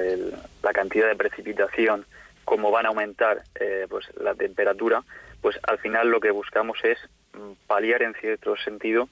la 0.63 0.71
cantidad 0.71 1.09
de 1.09 1.15
precipitación 1.15 2.05
como 2.45 2.71
van 2.71 2.85
a 2.85 2.89
aumentar 2.89 3.43
eh, 3.59 3.85
pues 3.89 4.05
la 4.19 4.33
temperatura, 4.33 5.03
pues 5.41 5.59
al 5.63 5.79
final 5.79 6.09
lo 6.09 6.19
que 6.19 6.31
buscamos 6.31 6.77
es 6.83 6.97
mm, 7.33 7.53
paliar 7.67 8.03
en 8.03 8.13
cierto 8.13 8.55
sentido 8.57 9.09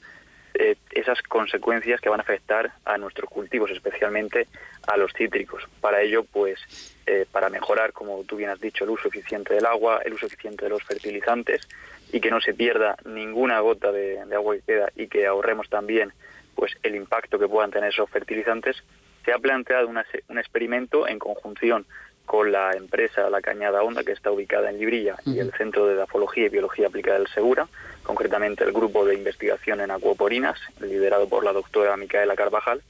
eh, 0.53 0.75
esas 0.91 1.21
consecuencias 1.21 2.01
que 2.01 2.09
van 2.09 2.19
a 2.19 2.23
afectar 2.23 2.71
a 2.83 2.97
nuestros 2.97 3.29
cultivos, 3.29 3.69
especialmente 3.71 4.47
a 4.87 4.97
los 4.97 5.13
cítricos. 5.13 5.63
Para 5.79 6.01
ello, 6.01 6.23
pues, 6.23 6.59
eh, 7.05 7.25
para 7.31 7.49
mejorar, 7.49 7.93
como 7.93 8.23
tú 8.23 8.35
bien 8.35 8.49
has 8.49 8.59
dicho, 8.59 8.83
el 8.83 8.89
uso 8.89 9.07
eficiente 9.07 9.53
del 9.53 9.65
agua, 9.65 10.01
el 10.03 10.13
uso 10.13 10.25
eficiente 10.25 10.65
de 10.65 10.69
los 10.69 10.83
fertilizantes 10.83 11.67
y 12.11 12.19
que 12.19 12.31
no 12.31 12.41
se 12.41 12.53
pierda 12.53 12.97
ninguna 13.05 13.59
gota 13.59 13.91
de, 13.91 14.19
agua 14.33 14.55
que 14.55 14.61
queda 14.61 14.91
y 14.95 15.07
que 15.07 15.27
ahorremos 15.27 15.69
también, 15.69 16.11
pues, 16.55 16.75
el 16.83 16.95
impacto 16.95 17.37
que 17.37 17.47
puedan 17.47 17.71
tener 17.71 17.89
esos 17.89 18.09
fertilizantes, 18.09 18.83
se 19.23 19.31
ha 19.31 19.37
planteado 19.37 19.87
un 19.87 20.37
experimento 20.37 21.07
en 21.07 21.19
conjunción 21.19 21.85
con 22.29 22.51
la 22.51 22.73
empresa 22.73 23.27
La 23.31 23.41
Cañada 23.41 23.81
Honda, 23.81 24.03
que 24.03 24.11
está 24.11 24.31
ubicada 24.31 24.69
en 24.69 24.77
Librilla, 24.77 25.15
y 25.25 25.39
el 25.39 25.51
Centro 25.53 25.87
de 25.87 25.95
Dafología 25.95 26.45
y 26.45 26.49
Biología 26.49 26.85
Aplicada 26.85 27.17
del 27.17 27.27
Segura, 27.29 27.67
concretamente 28.03 28.63
el 28.63 28.71
grupo 28.71 29.03
de 29.03 29.15
investigación 29.15 29.81
en 29.81 29.89
acuaporinas, 29.89 30.59
liderado 30.79 31.27
por 31.27 31.43
la 31.43 31.53
doctora 31.53 31.97
Micaela 31.97 32.35
Carvajal, 32.35 32.83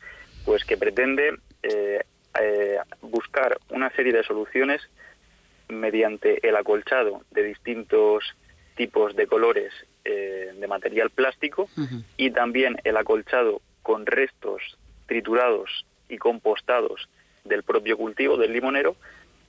pues 0.44 0.66
que 0.66 0.76
pretende 0.76 1.38
eh, 1.64 2.02
eh, 2.38 2.80
buscar 3.00 3.58
una 3.70 3.90
serie 3.92 4.12
de 4.12 4.24
soluciones 4.26 4.82
mediante 5.70 6.46
el 6.46 6.58
acolchado 6.58 7.22
de 7.32 7.44
distintos 7.44 8.26
tipos 8.76 9.16
de 9.16 9.26
colores 9.26 9.72
eh, 10.04 10.52
de 10.54 10.68
material 10.68 11.12
plástico 11.12 11.70
y 12.18 12.32
también 12.32 12.76
el 12.84 12.98
acolchado 12.98 13.62
con 13.84 14.06
restos 14.06 14.78
triturados 15.06 15.86
y 16.10 16.18
compostados 16.18 17.08
del 17.46 17.64
propio 17.64 17.96
cultivo 17.96 18.36
del 18.36 18.52
limonero 18.52 18.98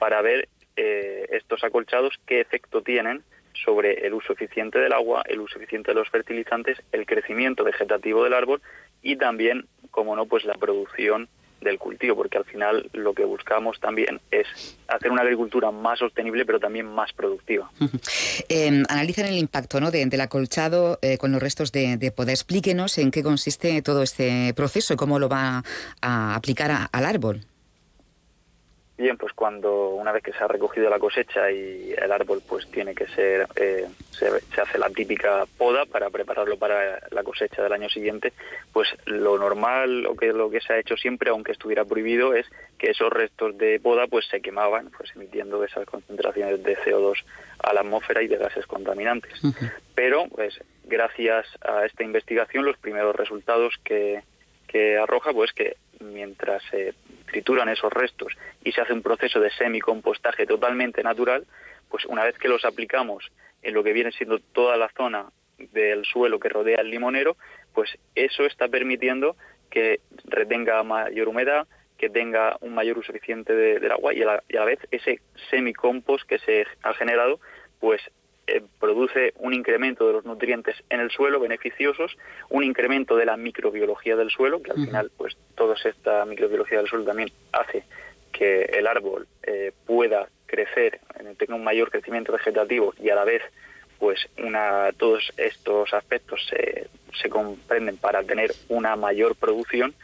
para 0.00 0.22
ver 0.22 0.48
eh, 0.76 1.26
estos 1.30 1.62
acolchados 1.62 2.14
qué 2.26 2.40
efecto 2.40 2.82
tienen 2.82 3.22
sobre 3.52 4.06
el 4.06 4.14
uso 4.14 4.32
eficiente 4.32 4.78
del 4.78 4.94
agua, 4.94 5.22
el 5.26 5.40
uso 5.40 5.58
eficiente 5.58 5.90
de 5.90 5.94
los 5.96 6.08
fertilizantes, 6.08 6.78
el 6.90 7.04
crecimiento 7.04 7.64
vegetativo 7.64 8.24
del 8.24 8.32
árbol 8.32 8.62
y 9.02 9.16
también, 9.16 9.66
como 9.90 10.16
no, 10.16 10.24
pues 10.24 10.44
la 10.44 10.54
producción 10.54 11.28
del 11.60 11.78
cultivo, 11.78 12.16
porque 12.16 12.38
al 12.38 12.46
final 12.46 12.88
lo 12.94 13.12
que 13.12 13.26
buscamos 13.26 13.78
también 13.80 14.22
es 14.30 14.46
hacer 14.88 15.10
una 15.10 15.20
agricultura 15.20 15.70
más 15.70 15.98
sostenible, 15.98 16.46
pero 16.46 16.58
también 16.58 16.86
más 16.86 17.12
productiva. 17.12 17.70
eh, 18.48 18.82
analizan 18.88 19.26
el 19.26 19.36
impacto 19.36 19.80
¿no? 19.80 19.90
del 19.90 20.20
acolchado 20.22 20.98
eh, 21.02 21.18
con 21.18 21.32
los 21.32 21.42
restos 21.42 21.72
de, 21.72 21.98
de, 21.98 22.10
poda. 22.10 22.32
Explíquenos 22.32 22.96
en 22.96 23.10
qué 23.10 23.22
consiste 23.22 23.82
todo 23.82 24.02
este 24.02 24.54
proceso 24.54 24.94
y 24.94 24.96
cómo 24.96 25.18
lo 25.18 25.28
va 25.28 25.62
a 26.00 26.34
aplicar 26.34 26.88
al 26.90 27.04
árbol. 27.04 27.42
Bien, 29.00 29.16
pues 29.16 29.32
cuando 29.32 29.88
una 29.94 30.12
vez 30.12 30.22
que 30.22 30.34
se 30.34 30.44
ha 30.44 30.46
recogido 30.46 30.90
la 30.90 30.98
cosecha 30.98 31.50
y 31.50 31.94
el 31.96 32.12
árbol 32.12 32.42
pues 32.46 32.70
tiene 32.70 32.94
que 32.94 33.06
ser, 33.06 33.48
eh, 33.56 33.88
se, 34.10 34.26
hace 34.60 34.76
la 34.76 34.90
típica 34.90 35.46
poda 35.56 35.86
para 35.86 36.10
prepararlo 36.10 36.58
para 36.58 37.00
la 37.10 37.22
cosecha 37.22 37.62
del 37.62 37.72
año 37.72 37.88
siguiente, 37.88 38.34
pues 38.74 38.90
lo 39.06 39.38
normal 39.38 40.04
o 40.04 40.14
que 40.14 40.34
lo 40.34 40.50
que 40.50 40.60
se 40.60 40.74
ha 40.74 40.78
hecho 40.78 40.98
siempre, 40.98 41.30
aunque 41.30 41.52
estuviera 41.52 41.86
prohibido, 41.86 42.34
es 42.34 42.46
que 42.76 42.90
esos 42.90 43.10
restos 43.10 43.56
de 43.56 43.80
poda 43.80 44.06
pues 44.06 44.26
se 44.26 44.42
quemaban, 44.42 44.90
pues 44.94 45.10
emitiendo 45.16 45.64
esas 45.64 45.86
concentraciones 45.86 46.62
de 46.62 46.76
CO2 46.76 47.24
a 47.60 47.72
la 47.72 47.80
atmósfera 47.80 48.22
y 48.22 48.28
de 48.28 48.36
gases 48.36 48.66
contaminantes. 48.66 49.32
Pero 49.94 50.28
pues 50.28 50.60
gracias 50.84 51.46
a 51.62 51.86
esta 51.86 52.04
investigación 52.04 52.66
los 52.66 52.76
primeros 52.76 53.16
resultados 53.16 53.72
que, 53.82 54.22
que 54.70 54.96
arroja 54.96 55.32
pues 55.32 55.52
que 55.52 55.76
mientras 55.98 56.62
se 56.70 56.94
trituran 57.26 57.68
esos 57.68 57.92
restos 57.92 58.32
y 58.62 58.70
se 58.70 58.80
hace 58.80 58.92
un 58.92 59.02
proceso 59.02 59.40
de 59.40 59.50
semicompostaje 59.50 60.46
totalmente 60.46 61.02
natural, 61.02 61.44
pues 61.88 62.04
una 62.04 62.22
vez 62.22 62.38
que 62.38 62.48
los 62.48 62.64
aplicamos 62.64 63.32
en 63.62 63.74
lo 63.74 63.82
que 63.82 63.92
viene 63.92 64.12
siendo 64.12 64.38
toda 64.38 64.76
la 64.76 64.88
zona 64.96 65.26
del 65.58 66.04
suelo 66.04 66.38
que 66.38 66.48
rodea 66.48 66.80
el 66.80 66.90
limonero, 66.90 67.36
pues 67.74 67.90
eso 68.14 68.46
está 68.46 68.68
permitiendo 68.68 69.34
que 69.70 70.00
retenga 70.24 70.82
mayor 70.84 71.28
humedad, 71.28 71.66
que 71.98 72.08
tenga 72.08 72.56
un 72.60 72.72
mayor 72.72 72.98
uso 72.98 73.10
eficiente 73.12 73.52
del 73.54 73.90
agua 73.90 74.14
y 74.14 74.22
a, 74.22 74.26
la, 74.26 74.42
y 74.48 74.56
a 74.56 74.60
la 74.60 74.66
vez 74.66 74.78
ese 74.92 75.20
semicompost 75.50 76.26
que 76.28 76.38
se 76.38 76.64
ha 76.82 76.94
generado, 76.94 77.40
pues 77.80 78.00
eh, 78.52 78.62
produce 78.80 79.32
un 79.36 79.54
incremento 79.54 80.06
de 80.06 80.12
los 80.14 80.24
nutrientes 80.24 80.74
en 80.88 81.00
el 81.00 81.10
suelo 81.10 81.38
beneficiosos, 81.38 82.16
un 82.48 82.64
incremento 82.64 83.16
de 83.16 83.24
la 83.24 83.36
microbiología 83.36 84.16
del 84.16 84.30
suelo, 84.30 84.60
que 84.60 84.72
al 84.72 84.84
final, 84.84 85.12
pues 85.16 85.36
toda 85.54 85.76
esta 85.84 86.24
microbiología 86.24 86.78
del 86.78 86.88
suelo 86.88 87.04
también 87.04 87.30
hace 87.52 87.84
que 88.32 88.62
el 88.62 88.86
árbol 88.86 89.28
eh, 89.42 89.72
pueda 89.86 90.28
crecer, 90.46 91.00
tenga 91.38 91.54
un 91.54 91.62
mayor 91.62 91.90
crecimiento 91.90 92.32
vegetativo 92.32 92.92
y 93.00 93.10
a 93.10 93.14
la 93.14 93.24
vez 93.24 93.42
pues 94.00 94.18
una, 94.42 94.90
todos 94.96 95.32
estos 95.36 95.94
aspectos 95.94 96.44
se, 96.48 96.88
se 97.20 97.28
comprenden 97.28 97.98
para 97.98 98.24
tener 98.24 98.50
una 98.68 98.96
mayor 98.96 99.36
producción 99.36 99.94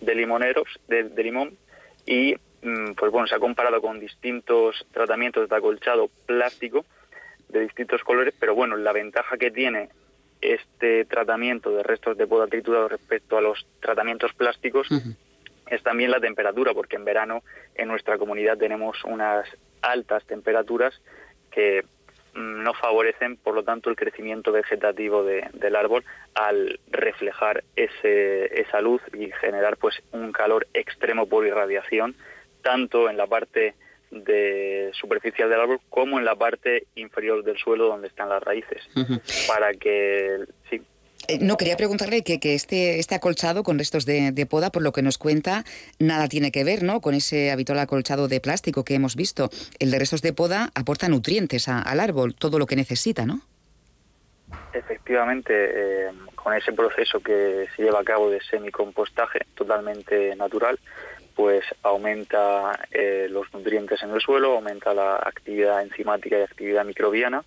de 0.00 0.14
limoneros, 0.14 0.66
de, 0.88 1.04
de 1.04 1.22
limón, 1.22 1.56
y 2.04 2.34
mm, 2.62 2.94
pues 2.96 3.12
bueno, 3.12 3.28
se 3.28 3.36
ha 3.36 3.38
comparado 3.38 3.80
con 3.80 4.00
distintos 4.00 4.84
tratamientos 4.90 5.48
de 5.48 5.54
acolchado 5.54 6.08
plástico 6.26 6.84
de 7.52 7.60
distintos 7.60 8.02
colores, 8.02 8.34
pero 8.38 8.54
bueno, 8.54 8.76
la 8.76 8.92
ventaja 8.92 9.36
que 9.36 9.50
tiene 9.50 9.90
este 10.40 11.04
tratamiento 11.04 11.70
de 11.70 11.82
restos 11.82 12.16
de 12.16 12.26
poda 12.26 12.48
triturados 12.48 12.90
respecto 12.90 13.38
a 13.38 13.40
los 13.40 13.64
tratamientos 13.80 14.32
plásticos 14.34 14.88
es 15.70 15.82
también 15.82 16.10
la 16.10 16.20
temperatura, 16.20 16.74
porque 16.74 16.96
en 16.96 17.04
verano 17.04 17.42
en 17.74 17.88
nuestra 17.88 18.18
comunidad 18.18 18.58
tenemos 18.58 19.02
unas 19.04 19.46
altas 19.80 20.24
temperaturas 20.26 20.92
que 21.50 21.84
mm, 22.34 22.62
no 22.62 22.74
favorecen, 22.74 23.36
por 23.36 23.54
lo 23.54 23.62
tanto, 23.62 23.88
el 23.88 23.96
crecimiento 23.96 24.50
vegetativo 24.50 25.22
del 25.24 25.76
árbol 25.76 26.04
al 26.34 26.80
reflejar 26.90 27.62
ese, 27.76 28.60
esa 28.60 28.80
luz 28.80 29.00
y 29.14 29.30
generar 29.40 29.76
pues 29.76 30.02
un 30.10 30.32
calor 30.32 30.66
extremo 30.74 31.28
por 31.28 31.46
irradiación, 31.46 32.16
tanto 32.62 33.08
en 33.08 33.16
la 33.16 33.26
parte 33.26 33.74
de 34.12 34.90
superficial 34.92 35.48
del 35.48 35.60
árbol 35.60 35.80
como 35.88 36.18
en 36.18 36.24
la 36.24 36.36
parte 36.36 36.86
inferior 36.94 37.42
del 37.42 37.56
suelo 37.56 37.86
donde 37.88 38.08
están 38.08 38.28
las 38.28 38.42
raíces 38.42 38.82
para 39.48 39.72
que 39.72 40.44
sí 40.70 40.82
eh, 41.28 41.38
no, 41.40 41.56
quería 41.56 41.76
preguntarle 41.76 42.22
que, 42.22 42.40
que 42.40 42.54
este, 42.54 42.98
este 42.98 43.14
acolchado 43.14 43.62
con 43.62 43.78
restos 43.78 44.04
de, 44.04 44.32
de, 44.32 44.46
poda, 44.46 44.70
por 44.70 44.82
lo 44.82 44.92
que 44.92 45.02
nos 45.02 45.18
cuenta, 45.18 45.64
nada 46.00 46.26
tiene 46.28 46.50
que 46.50 46.64
ver 46.64 46.82
¿no? 46.82 47.00
con 47.00 47.14
ese 47.14 47.52
habitual 47.52 47.78
acolchado 47.78 48.26
de 48.26 48.40
plástico 48.40 48.84
que 48.84 48.94
hemos 48.94 49.14
visto. 49.14 49.48
El 49.78 49.92
de 49.92 50.00
restos 50.00 50.20
de 50.20 50.32
poda 50.32 50.70
aporta 50.74 51.08
nutrientes 51.08 51.68
a, 51.68 51.80
al 51.80 52.00
árbol, 52.00 52.34
todo 52.34 52.58
lo 52.58 52.66
que 52.66 52.74
necesita, 52.74 53.24
¿no? 53.24 53.40
Efectivamente, 54.74 55.52
eh, 55.54 56.10
con 56.34 56.54
ese 56.54 56.72
proceso 56.72 57.20
que 57.20 57.66
se 57.76 57.82
lleva 57.82 58.00
a 58.00 58.04
cabo 58.04 58.28
de 58.30 58.40
semicompostaje 58.42 59.40
totalmente 59.54 60.34
natural, 60.36 60.78
pues 61.34 61.64
aumenta 61.82 62.78
eh, 62.90 63.26
los 63.30 63.52
nutrientes 63.52 64.02
en 64.02 64.10
el 64.10 64.20
suelo, 64.20 64.54
aumenta 64.54 64.94
la 64.94 65.16
actividad 65.16 65.82
enzimática 65.82 66.38
y 66.38 66.42
actividad 66.42 66.84
microbiana, 66.84 67.44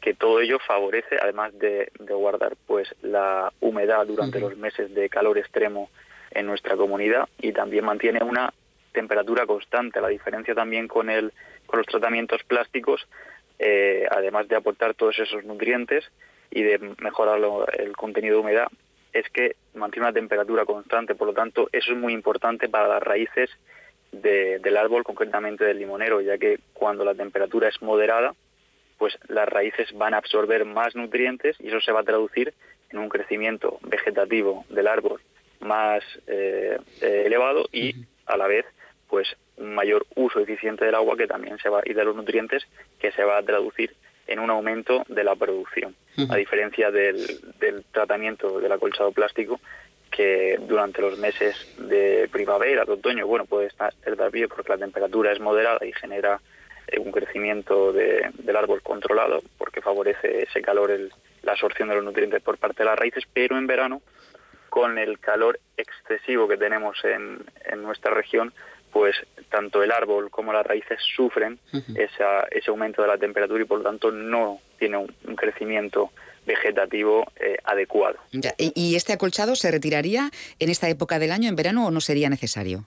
que 0.00 0.14
todo 0.14 0.40
ello 0.40 0.58
favorece, 0.58 1.16
además 1.20 1.58
de, 1.58 1.90
de 1.98 2.14
guardar 2.14 2.56
pues 2.66 2.88
la 3.02 3.52
humedad 3.60 4.06
durante 4.06 4.40
los 4.40 4.56
meses 4.56 4.94
de 4.94 5.08
calor 5.08 5.38
extremo 5.38 5.90
en 6.30 6.46
nuestra 6.46 6.76
comunidad 6.76 7.28
y 7.38 7.52
también 7.52 7.84
mantiene 7.84 8.22
una 8.22 8.52
temperatura 8.92 9.46
constante. 9.46 10.00
La 10.00 10.08
diferencia 10.08 10.54
también 10.54 10.88
con 10.88 11.10
el 11.10 11.32
con 11.66 11.78
los 11.78 11.86
tratamientos 11.86 12.42
plásticos 12.44 13.06
eh, 13.62 14.06
además 14.10 14.48
de 14.48 14.56
aportar 14.56 14.94
todos 14.94 15.18
esos 15.18 15.44
nutrientes 15.44 16.10
y 16.50 16.62
de 16.62 16.78
mejorar 16.98 17.38
el 17.78 17.94
contenido 17.94 18.36
de 18.36 18.40
humedad, 18.40 18.68
es 19.12 19.28
que 19.30 19.56
mantiene 19.74 20.06
una 20.06 20.14
temperatura 20.14 20.64
constante. 20.64 21.14
Por 21.14 21.28
lo 21.28 21.34
tanto, 21.34 21.68
eso 21.72 21.92
es 21.92 21.98
muy 21.98 22.12
importante 22.12 22.68
para 22.68 22.88
las 22.88 23.02
raíces 23.02 23.50
del 24.12 24.76
árbol, 24.76 25.04
concretamente 25.04 25.64
del 25.64 25.78
limonero, 25.78 26.20
ya 26.20 26.36
que 26.36 26.58
cuando 26.72 27.04
la 27.04 27.14
temperatura 27.14 27.68
es 27.68 27.80
moderada, 27.80 28.34
pues 28.98 29.16
las 29.28 29.48
raíces 29.48 29.92
van 29.94 30.14
a 30.14 30.18
absorber 30.18 30.64
más 30.64 30.94
nutrientes 30.94 31.56
y 31.60 31.68
eso 31.68 31.80
se 31.80 31.92
va 31.92 32.00
a 32.00 32.04
traducir 32.04 32.52
en 32.90 32.98
un 32.98 33.08
crecimiento 33.08 33.78
vegetativo 33.82 34.64
del 34.68 34.88
árbol 34.88 35.20
más 35.60 36.02
eh, 36.26 36.78
eh, 37.00 37.22
elevado 37.26 37.66
y 37.72 37.94
a 38.26 38.36
la 38.36 38.46
vez 38.46 38.66
pues 39.08 39.28
un 39.56 39.74
mayor 39.74 40.06
uso 40.16 40.40
eficiente 40.40 40.84
del 40.84 40.94
agua 40.94 41.16
que 41.16 41.26
también 41.26 41.58
se 41.58 41.68
va 41.68 41.82
y 41.84 41.92
de 41.94 42.04
los 42.04 42.16
nutrientes 42.16 42.66
que 42.98 43.12
se 43.12 43.24
va 43.24 43.38
a 43.38 43.42
traducir 43.42 43.94
en 44.30 44.38
un 44.38 44.48
aumento 44.48 45.04
de 45.08 45.24
la 45.24 45.34
producción 45.34 45.94
a 46.28 46.36
diferencia 46.36 46.90
del, 46.90 47.18
del 47.58 47.84
tratamiento 47.90 48.60
del 48.60 48.72
acolchado 48.72 49.10
plástico 49.12 49.60
que 50.10 50.58
durante 50.60 51.00
los 51.00 51.18
meses 51.18 51.54
de 51.78 52.28
primavera, 52.30 52.84
de 52.84 52.92
otoño, 52.92 53.26
bueno, 53.26 53.44
puede 53.44 53.66
estar 53.66 53.92
tardío 54.16 54.48
porque 54.48 54.72
la 54.72 54.78
temperatura 54.78 55.32
es 55.32 55.40
moderada 55.40 55.84
y 55.84 55.92
genera 55.92 56.40
eh, 56.88 56.98
un 56.98 57.12
crecimiento 57.12 57.92
del 57.92 58.56
árbol 58.56 58.82
controlado 58.82 59.40
porque 59.56 59.80
favorece 59.80 60.42
ese 60.42 60.62
calor, 60.62 60.90
el, 60.90 61.12
la 61.42 61.52
absorción 61.52 61.88
de 61.88 61.94
los 61.96 62.04
nutrientes 62.04 62.42
por 62.42 62.58
parte 62.58 62.82
de 62.82 62.90
las 62.90 62.98
raíces, 62.98 63.24
pero 63.32 63.56
en 63.56 63.66
verano, 63.66 64.02
con 64.68 64.98
el 64.98 65.18
calor 65.18 65.58
excesivo 65.76 66.46
que 66.48 66.56
tenemos 66.56 66.96
en, 67.04 67.44
en 67.64 67.82
nuestra 67.82 68.12
región, 68.12 68.52
pues 68.92 69.16
tanto 69.48 69.82
el 69.82 69.92
árbol 69.92 70.30
como 70.30 70.52
las 70.52 70.66
raíces 70.66 70.98
sufren 71.16 71.58
ese 71.94 72.70
aumento 72.70 73.02
de 73.02 73.08
la 73.08 73.18
temperatura 73.18 73.62
y 73.62 73.66
por 73.66 73.78
lo 73.78 73.84
tanto 73.84 74.10
no 74.10 74.60
tiene 74.78 74.96
un, 74.96 75.36
crecimiento 75.36 76.10
vegetativo 76.46 77.30
eh, 77.36 77.56
adecuado. 77.64 78.18
¿Y 78.58 78.96
este 78.96 79.12
acolchado 79.12 79.54
se 79.54 79.70
retiraría 79.70 80.30
en 80.58 80.68
esta 80.68 80.88
época 80.88 81.18
del 81.18 81.32
año, 81.32 81.48
en 81.48 81.56
verano, 81.56 81.86
o 81.86 81.90
no 81.90 82.00
sería 82.00 82.28
necesario? 82.28 82.84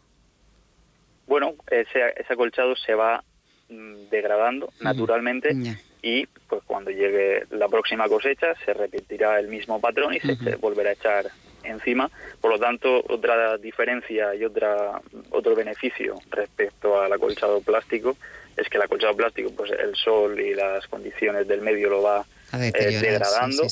Bueno, 1.27 1.55
ese, 1.69 2.13
ese 2.17 2.33
acolchado 2.33 2.75
se 2.75 2.93
va 2.93 3.23
mm, 3.69 4.09
degradando 4.11 4.71
naturalmente 4.81 5.55
y 6.01 6.25
pues 6.47 6.61
cuando 6.65 6.91
llegue 6.91 7.45
la 7.51 7.69
próxima 7.69 8.07
cosecha 8.09 8.53
se 8.65 8.73
repetirá 8.73 9.39
el 9.39 9.47
mismo 9.47 9.79
patrón 9.79 10.13
y 10.13 10.19
se, 10.19 10.55
volverá 10.57 10.89
a 10.89 10.93
echar 10.93 11.25
encima. 11.63 12.09
Por 12.41 12.51
lo 12.51 12.59
tanto, 12.59 13.03
otra 13.09 13.57
diferencia 13.57 14.35
y 14.35 14.43
otra 14.43 15.01
otro 15.31 15.55
beneficio 15.55 16.15
respecto 16.29 17.01
al 17.01 17.11
acolchado 17.11 17.61
plástico 17.61 18.15
es 18.55 18.69
que 18.69 18.77
el 18.77 18.83
acolchado 18.83 19.15
plástico, 19.15 19.51
pues 19.55 19.71
el 19.71 19.95
sol 19.95 20.39
y 20.39 20.53
las 20.53 20.87
condiciones 20.87 21.47
del 21.47 21.61
medio 21.61 21.89
lo 21.89 22.01
va 22.01 22.25
eh, 22.53 22.71
degradando, 23.01 23.63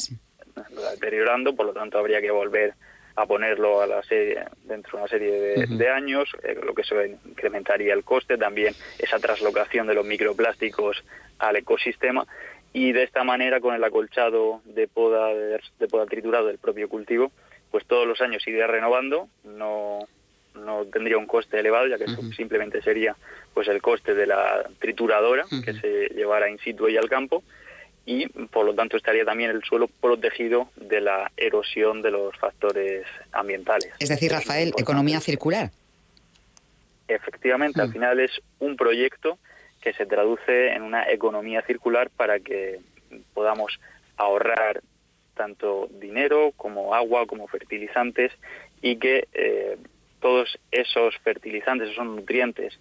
lo 0.71 0.81
va 0.81 0.91
deteriorando, 0.91 1.55
por 1.55 1.67
lo 1.67 1.73
tanto 1.73 1.99
habría 1.99 2.19
que 2.19 2.31
volver 2.31 2.73
a 3.15 3.25
ponerlo 3.25 3.81
a 3.81 3.87
la 3.87 4.01
serie 4.03 4.43
dentro 4.63 4.93
de 4.93 4.97
una 4.97 5.07
serie 5.07 5.67
de, 5.67 5.89
años, 5.89 6.29
eh, 6.43 6.57
lo 6.63 6.73
que 6.73 6.83
se 6.83 7.17
incrementaría 7.25 7.93
el 7.93 8.03
coste, 8.03 8.37
también 8.37 8.73
esa 8.97 9.19
traslocación 9.19 9.87
de 9.87 9.93
los 9.93 10.05
microplásticos 10.05 11.03
al 11.39 11.57
ecosistema 11.57 12.25
y 12.73 12.93
de 12.93 13.03
esta 13.03 13.23
manera 13.23 13.59
con 13.59 13.75
el 13.75 13.83
acolchado 13.83 14.61
de 14.65 14.87
poda 14.87 15.27
de, 15.27 15.87
poda 15.89 16.05
triturado 16.05 16.47
del 16.47 16.57
propio 16.57 16.87
cultivo, 16.87 17.31
pues 17.71 17.85
todos 17.85 18.07
los 18.07 18.21
años 18.21 18.45
iría 18.47 18.67
renovando, 18.67 19.27
no 19.43 20.07
no 20.53 20.85
tendría 20.85 21.17
un 21.17 21.27
coste 21.27 21.59
elevado, 21.59 21.87
ya 21.87 21.97
que 21.97 22.05
simplemente 22.35 22.81
sería 22.81 23.15
pues 23.53 23.69
el 23.69 23.81
coste 23.81 24.13
de 24.13 24.27
la 24.27 24.69
trituradora 24.79 25.45
que 25.63 25.73
se 25.73 26.09
llevara 26.13 26.49
in 26.49 26.59
situ 26.59 26.89
y 26.89 26.97
al 26.97 27.09
campo 27.09 27.41
y 28.05 28.27
por 28.27 28.65
lo 28.65 28.73
tanto 28.73 28.97
estaría 28.97 29.23
también 29.23 29.51
el 29.51 29.63
suelo 29.63 29.87
protegido 29.87 30.69
de 30.75 31.01
la 31.01 31.31
erosión 31.37 32.01
de 32.01 32.11
los 32.11 32.35
factores 32.37 33.05
ambientales. 33.31 33.91
Es 33.99 34.09
decir, 34.09 34.31
Rafael, 34.31 34.73
economía 34.77 35.19
circular. 35.19 35.71
Efectivamente, 37.07 37.81
al 37.81 37.89
mm. 37.89 37.93
final 37.93 38.19
es 38.19 38.31
un 38.59 38.75
proyecto 38.75 39.37
que 39.81 39.93
se 39.93 40.05
traduce 40.05 40.73
en 40.73 40.83
una 40.83 41.09
economía 41.09 41.61
circular 41.63 42.09
para 42.09 42.39
que 42.39 42.79
podamos 43.33 43.79
ahorrar 44.17 44.81
tanto 45.41 45.89
dinero 45.99 46.53
como 46.55 46.93
agua, 46.93 47.25
como 47.25 47.47
fertilizantes 47.47 48.31
y 48.79 48.97
que 48.97 49.27
eh, 49.33 49.75
todos 50.19 50.59
esos 50.69 51.17
fertilizantes, 51.23 51.89
esos 51.89 52.05
nutrientes 52.05 52.77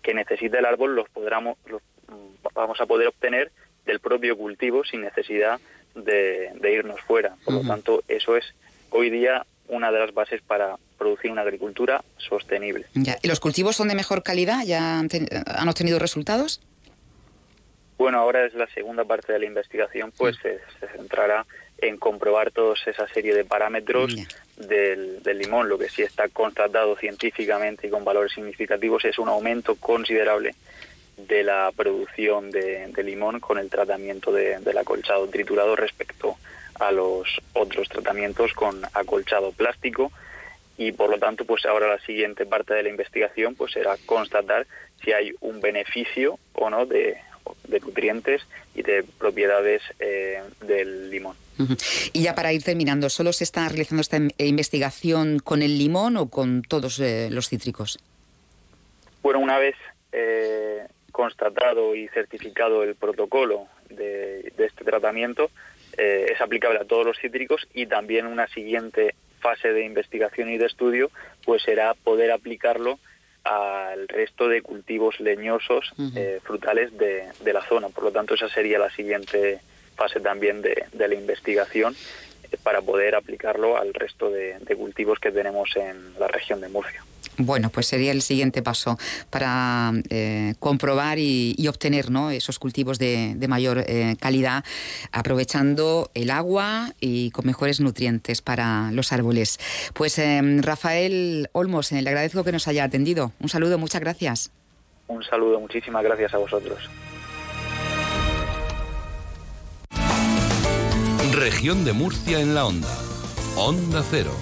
que 0.00 0.14
necesita 0.14 0.58
el 0.58 0.64
árbol 0.64 0.96
los, 0.96 1.06
podamos, 1.10 1.58
los 1.66 1.82
vamos 2.54 2.80
a 2.80 2.86
poder 2.86 3.08
obtener 3.08 3.52
del 3.84 4.00
propio 4.00 4.38
cultivo 4.38 4.84
sin 4.84 5.02
necesidad 5.02 5.60
de, 5.94 6.50
irnos 6.62 6.98
fuera. 7.02 7.36
Por 7.44 7.54
lo 7.54 7.60
tanto, 7.60 8.02
eso 8.08 8.38
es 8.38 8.54
hoy 8.88 9.10
día 9.10 9.44
una 9.68 9.92
de 9.92 9.98
las 9.98 10.14
bases 10.14 10.40
para 10.40 10.76
producir 10.96 11.30
una 11.30 11.42
agricultura 11.42 12.02
sostenible. 12.16 12.86
¿Y 13.22 13.28
los 13.28 13.38
cultivos 13.38 13.76
son 13.76 13.88
de 13.88 13.94
mejor 13.94 14.22
calidad? 14.22 14.64
¿Ya 14.64 14.98
han, 14.98 15.68
obtenido 15.68 15.98
resultados? 15.98 16.62
Bueno, 17.98 18.18
ahora 18.18 18.46
es 18.46 18.54
la 18.54 18.66
segunda 18.68 19.04
parte 19.04 19.34
de 19.34 19.40
la 19.40 19.44
investigación, 19.44 20.10
pues 20.16 20.36
se, 20.36 20.60
centrará 20.96 21.44
en 21.78 21.96
comprobar 21.96 22.50
toda 22.50 22.74
esa 22.86 23.06
serie 23.08 23.34
de 23.34 23.44
parámetros 23.44 24.14
del, 24.56 25.22
del, 25.22 25.38
limón. 25.38 25.68
Lo 25.68 25.78
que 25.78 25.88
sí 25.88 26.02
está 26.02 26.28
constatado 26.28 26.96
científicamente 26.96 27.86
y 27.86 27.90
con 27.90 28.04
valores 28.04 28.32
significativos 28.32 29.04
es 29.04 29.18
un 29.18 29.28
aumento 29.28 29.76
considerable 29.76 30.54
de 31.16 31.42
la 31.42 31.72
producción 31.76 32.50
de, 32.50 32.92
limón 33.02 33.40
con 33.40 33.58
el 33.58 33.68
tratamiento 33.68 34.32
de, 34.32 34.58
del 34.60 34.78
acolchado 34.78 35.26
triturado 35.28 35.74
respecto 35.76 36.36
a 36.78 36.92
los 36.92 37.40
otros 37.54 37.88
tratamientos 37.88 38.52
con 38.52 38.80
acolchado 38.94 39.50
plástico 39.52 40.12
y 40.76 40.92
por 40.92 41.10
lo 41.10 41.18
tanto 41.18 41.44
pues 41.44 41.66
ahora 41.66 41.88
la 41.88 41.98
siguiente 42.00 42.46
parte 42.46 42.74
de 42.74 42.84
la 42.84 42.88
investigación 42.88 43.56
pues 43.56 43.72
será 43.72 43.96
constatar 44.06 44.66
si 45.02 45.12
hay 45.12 45.32
un 45.40 45.60
beneficio 45.60 46.38
o 46.52 46.70
no 46.70 46.86
de, 46.86 47.18
nutrientes 47.84 48.42
y 48.74 48.82
de 48.82 49.04
propiedades 49.18 49.82
eh, 49.98 50.40
del 50.60 51.10
limón. 51.10 51.36
Y 52.12 52.22
ya 52.22 52.34
para 52.34 52.52
ir 52.52 52.62
terminando, 52.62 53.08
¿solo 53.08 53.32
se 53.32 53.44
está 53.44 53.68
realizando 53.68 54.00
esta 54.02 54.18
investigación 54.38 55.38
con 55.38 55.62
el 55.62 55.78
limón 55.78 56.16
o 56.16 56.28
con 56.28 56.62
todos 56.62 57.00
eh, 57.00 57.28
los 57.30 57.48
cítricos? 57.48 57.98
Bueno, 59.22 59.40
una 59.40 59.58
vez 59.58 59.74
eh, 60.12 60.86
constatado 61.12 61.94
y 61.94 62.08
certificado 62.08 62.82
el 62.82 62.94
protocolo 62.94 63.66
de, 63.90 64.52
este 64.56 64.84
tratamiento, 64.84 65.50
eh, 65.96 66.26
es 66.32 66.40
aplicable 66.40 66.78
a 66.78 66.84
todos 66.84 67.04
los 67.04 67.18
cítricos 67.18 67.66
y 67.74 67.86
también 67.86 68.26
una 68.26 68.46
siguiente 68.48 69.14
fase 69.40 69.72
de 69.72 69.84
investigación 69.84 70.50
y 70.50 70.58
de 70.58 70.66
estudio 70.66 71.10
pues 71.44 71.62
será 71.62 71.94
poder 71.94 72.30
aplicarlo 72.30 72.98
al 73.44 74.08
resto 74.08 74.48
de 74.48 74.62
cultivos 74.62 75.18
leñosos 75.20 75.92
eh, 76.14 76.40
frutales 76.42 76.96
de, 76.98 77.52
la 77.52 77.62
zona. 77.62 77.88
Por 77.88 78.04
lo 78.04 78.12
tanto, 78.12 78.34
esa 78.34 78.48
sería 78.48 78.78
la 78.78 78.90
siguiente 78.90 79.60
fase 79.98 80.20
también 80.20 80.62
de, 80.62 80.86
la 80.94 81.14
investigación 81.14 81.94
eh, 82.50 82.56
para 82.62 82.80
poder 82.80 83.14
aplicarlo 83.16 83.76
al 83.76 83.92
resto 83.92 84.30
de 84.30 84.76
cultivos 84.76 85.18
que 85.18 85.30
tenemos 85.30 85.76
en 85.76 86.18
la 86.18 86.28
región 86.28 86.60
de 86.60 86.68
Murcia. 86.68 87.04
Bueno, 87.40 87.70
pues 87.70 87.86
sería 87.86 88.10
el 88.10 88.20
siguiente 88.22 88.62
paso 88.62 88.98
para 89.30 89.92
eh, 90.10 90.54
comprobar 90.58 91.18
y, 91.20 91.68
obtener 91.68 92.10
¿no? 92.10 92.32
esos 92.32 92.58
cultivos 92.58 92.98
de, 92.98 93.36
mayor 93.48 93.84
eh, 93.86 94.16
calidad, 94.18 94.64
aprovechando 95.12 96.10
el 96.14 96.30
agua 96.30 96.94
y 97.00 97.30
con 97.30 97.46
mejores 97.46 97.80
nutrientes 97.80 98.42
para 98.42 98.90
los 98.90 99.12
árboles. 99.12 99.58
Pues 99.94 100.18
eh, 100.18 100.40
Rafael 100.62 101.48
Olmos, 101.52 101.92
le 101.92 102.08
agradezco 102.08 102.42
que 102.42 102.50
nos 102.50 102.66
haya 102.66 102.82
atendido. 102.82 103.30
Un 103.38 103.48
saludo, 103.48 103.78
muchas 103.78 104.00
gracias. 104.00 104.50
Un 105.06 105.22
saludo, 105.22 105.60
muchísimas 105.60 106.02
gracias 106.02 106.34
a 106.34 106.38
vosotros. 106.38 106.90
Región 111.38 111.84
de 111.84 111.92
Murcia 111.92 112.40
en 112.40 112.52
la 112.52 112.66
onda. 112.66 112.98
Onda 113.56 114.02
Cero. 114.10 114.32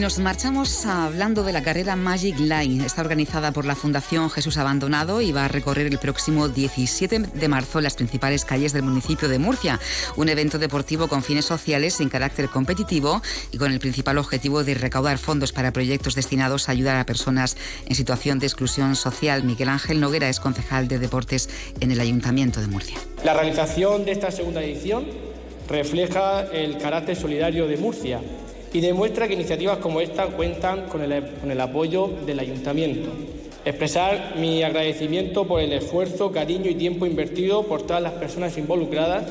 Nos 0.00 0.18
marchamos 0.18 0.86
hablando 0.86 1.42
de 1.42 1.52
la 1.52 1.62
carrera 1.62 1.94
Magic 1.94 2.38
Line. 2.38 2.86
Está 2.86 3.02
organizada 3.02 3.52
por 3.52 3.66
la 3.66 3.74
Fundación 3.74 4.30
Jesús 4.30 4.56
Abandonado 4.56 5.20
y 5.20 5.30
va 5.30 5.44
a 5.44 5.48
recorrer 5.48 5.86
el 5.88 5.98
próximo 5.98 6.48
17 6.48 7.18
de 7.18 7.48
marzo 7.48 7.82
las 7.82 7.96
principales 7.96 8.46
calles 8.46 8.72
del 8.72 8.82
municipio 8.82 9.28
de 9.28 9.38
Murcia. 9.38 9.78
Un 10.16 10.30
evento 10.30 10.58
deportivo 10.58 11.06
con 11.06 11.22
fines 11.22 11.44
sociales 11.44 11.94
sin 11.94 12.08
carácter 12.08 12.48
competitivo 12.48 13.20
y 13.52 13.58
con 13.58 13.72
el 13.72 13.78
principal 13.78 14.16
objetivo 14.16 14.64
de 14.64 14.74
recaudar 14.74 15.18
fondos 15.18 15.52
para 15.52 15.70
proyectos 15.70 16.14
destinados 16.14 16.68
a 16.68 16.72
ayudar 16.72 16.96
a 16.96 17.04
personas 17.04 17.58
en 17.84 17.94
situación 17.94 18.38
de 18.38 18.46
exclusión 18.46 18.96
social. 18.96 19.44
Miguel 19.44 19.68
Ángel 19.68 20.00
Noguera 20.00 20.30
es 20.30 20.40
concejal 20.40 20.88
de 20.88 20.98
deportes 20.98 21.50
en 21.80 21.90
el 21.90 22.00
Ayuntamiento 22.00 22.62
de 22.62 22.68
Murcia. 22.68 22.96
La 23.22 23.34
realización 23.34 24.06
de 24.06 24.12
esta 24.12 24.30
segunda 24.30 24.62
edición 24.62 25.04
refleja 25.68 26.46
el 26.52 26.78
carácter 26.78 27.16
solidario 27.16 27.66
de 27.66 27.76
Murcia 27.76 28.22
y 28.72 28.80
demuestra 28.80 29.26
que 29.26 29.34
iniciativas 29.34 29.78
como 29.78 30.00
esta 30.00 30.26
cuentan 30.26 30.86
con 30.86 31.02
el, 31.02 31.24
con 31.40 31.50
el 31.50 31.60
apoyo 31.60 32.08
del 32.24 32.38
Ayuntamiento. 32.38 33.10
Expresar 33.64 34.36
mi 34.36 34.62
agradecimiento 34.62 35.46
por 35.46 35.60
el 35.60 35.72
esfuerzo, 35.72 36.32
cariño 36.32 36.70
y 36.70 36.76
tiempo 36.76 37.04
invertido 37.04 37.64
por 37.64 37.82
todas 37.82 38.02
las 38.02 38.12
personas 38.12 38.56
involucradas 38.56 39.26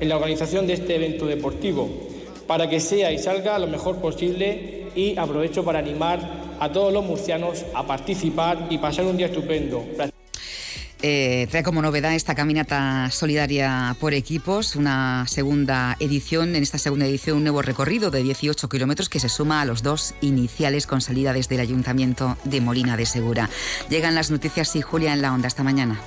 en 0.00 0.08
la 0.08 0.16
organización 0.16 0.66
de 0.66 0.74
este 0.74 0.96
evento 0.96 1.26
deportivo, 1.26 1.88
para 2.46 2.68
que 2.68 2.80
sea 2.80 3.12
y 3.12 3.18
salga 3.18 3.58
lo 3.58 3.68
mejor 3.68 3.96
posible 3.96 4.88
y 4.94 5.16
aprovecho 5.16 5.64
para 5.64 5.78
animar 5.78 6.18
a 6.58 6.70
todos 6.70 6.92
los 6.92 7.04
murcianos 7.04 7.64
a 7.74 7.86
participar 7.86 8.66
y 8.70 8.78
pasar 8.78 9.06
un 9.06 9.16
día 9.16 9.26
estupendo. 9.26 9.82
Eh, 11.02 11.46
trae 11.50 11.62
como 11.62 11.80
novedad 11.80 12.14
esta 12.14 12.34
caminata 12.34 13.10
solidaria 13.10 13.96
por 13.98 14.12
equipos, 14.12 14.76
una 14.76 15.26
segunda 15.26 15.96
edición, 15.98 16.54
en 16.54 16.62
esta 16.62 16.78
segunda 16.78 17.06
edición 17.06 17.38
un 17.38 17.44
nuevo 17.44 17.62
recorrido 17.62 18.10
de 18.10 18.22
18 18.22 18.68
kilómetros 18.68 19.08
que 19.08 19.18
se 19.18 19.30
suma 19.30 19.62
a 19.62 19.64
los 19.64 19.82
dos 19.82 20.14
iniciales 20.20 20.86
con 20.86 21.00
salida 21.00 21.32
desde 21.32 21.54
el 21.54 21.62
Ayuntamiento 21.62 22.36
de 22.44 22.60
Molina 22.60 22.96
de 22.96 23.06
Segura. 23.06 23.48
Llegan 23.88 24.14
las 24.14 24.30
noticias 24.30 24.76
y 24.76 24.82
Julia 24.82 25.14
en 25.14 25.22
la 25.22 25.32
onda. 25.32 25.48
Hasta 25.48 25.62
mañana. 25.62 26.00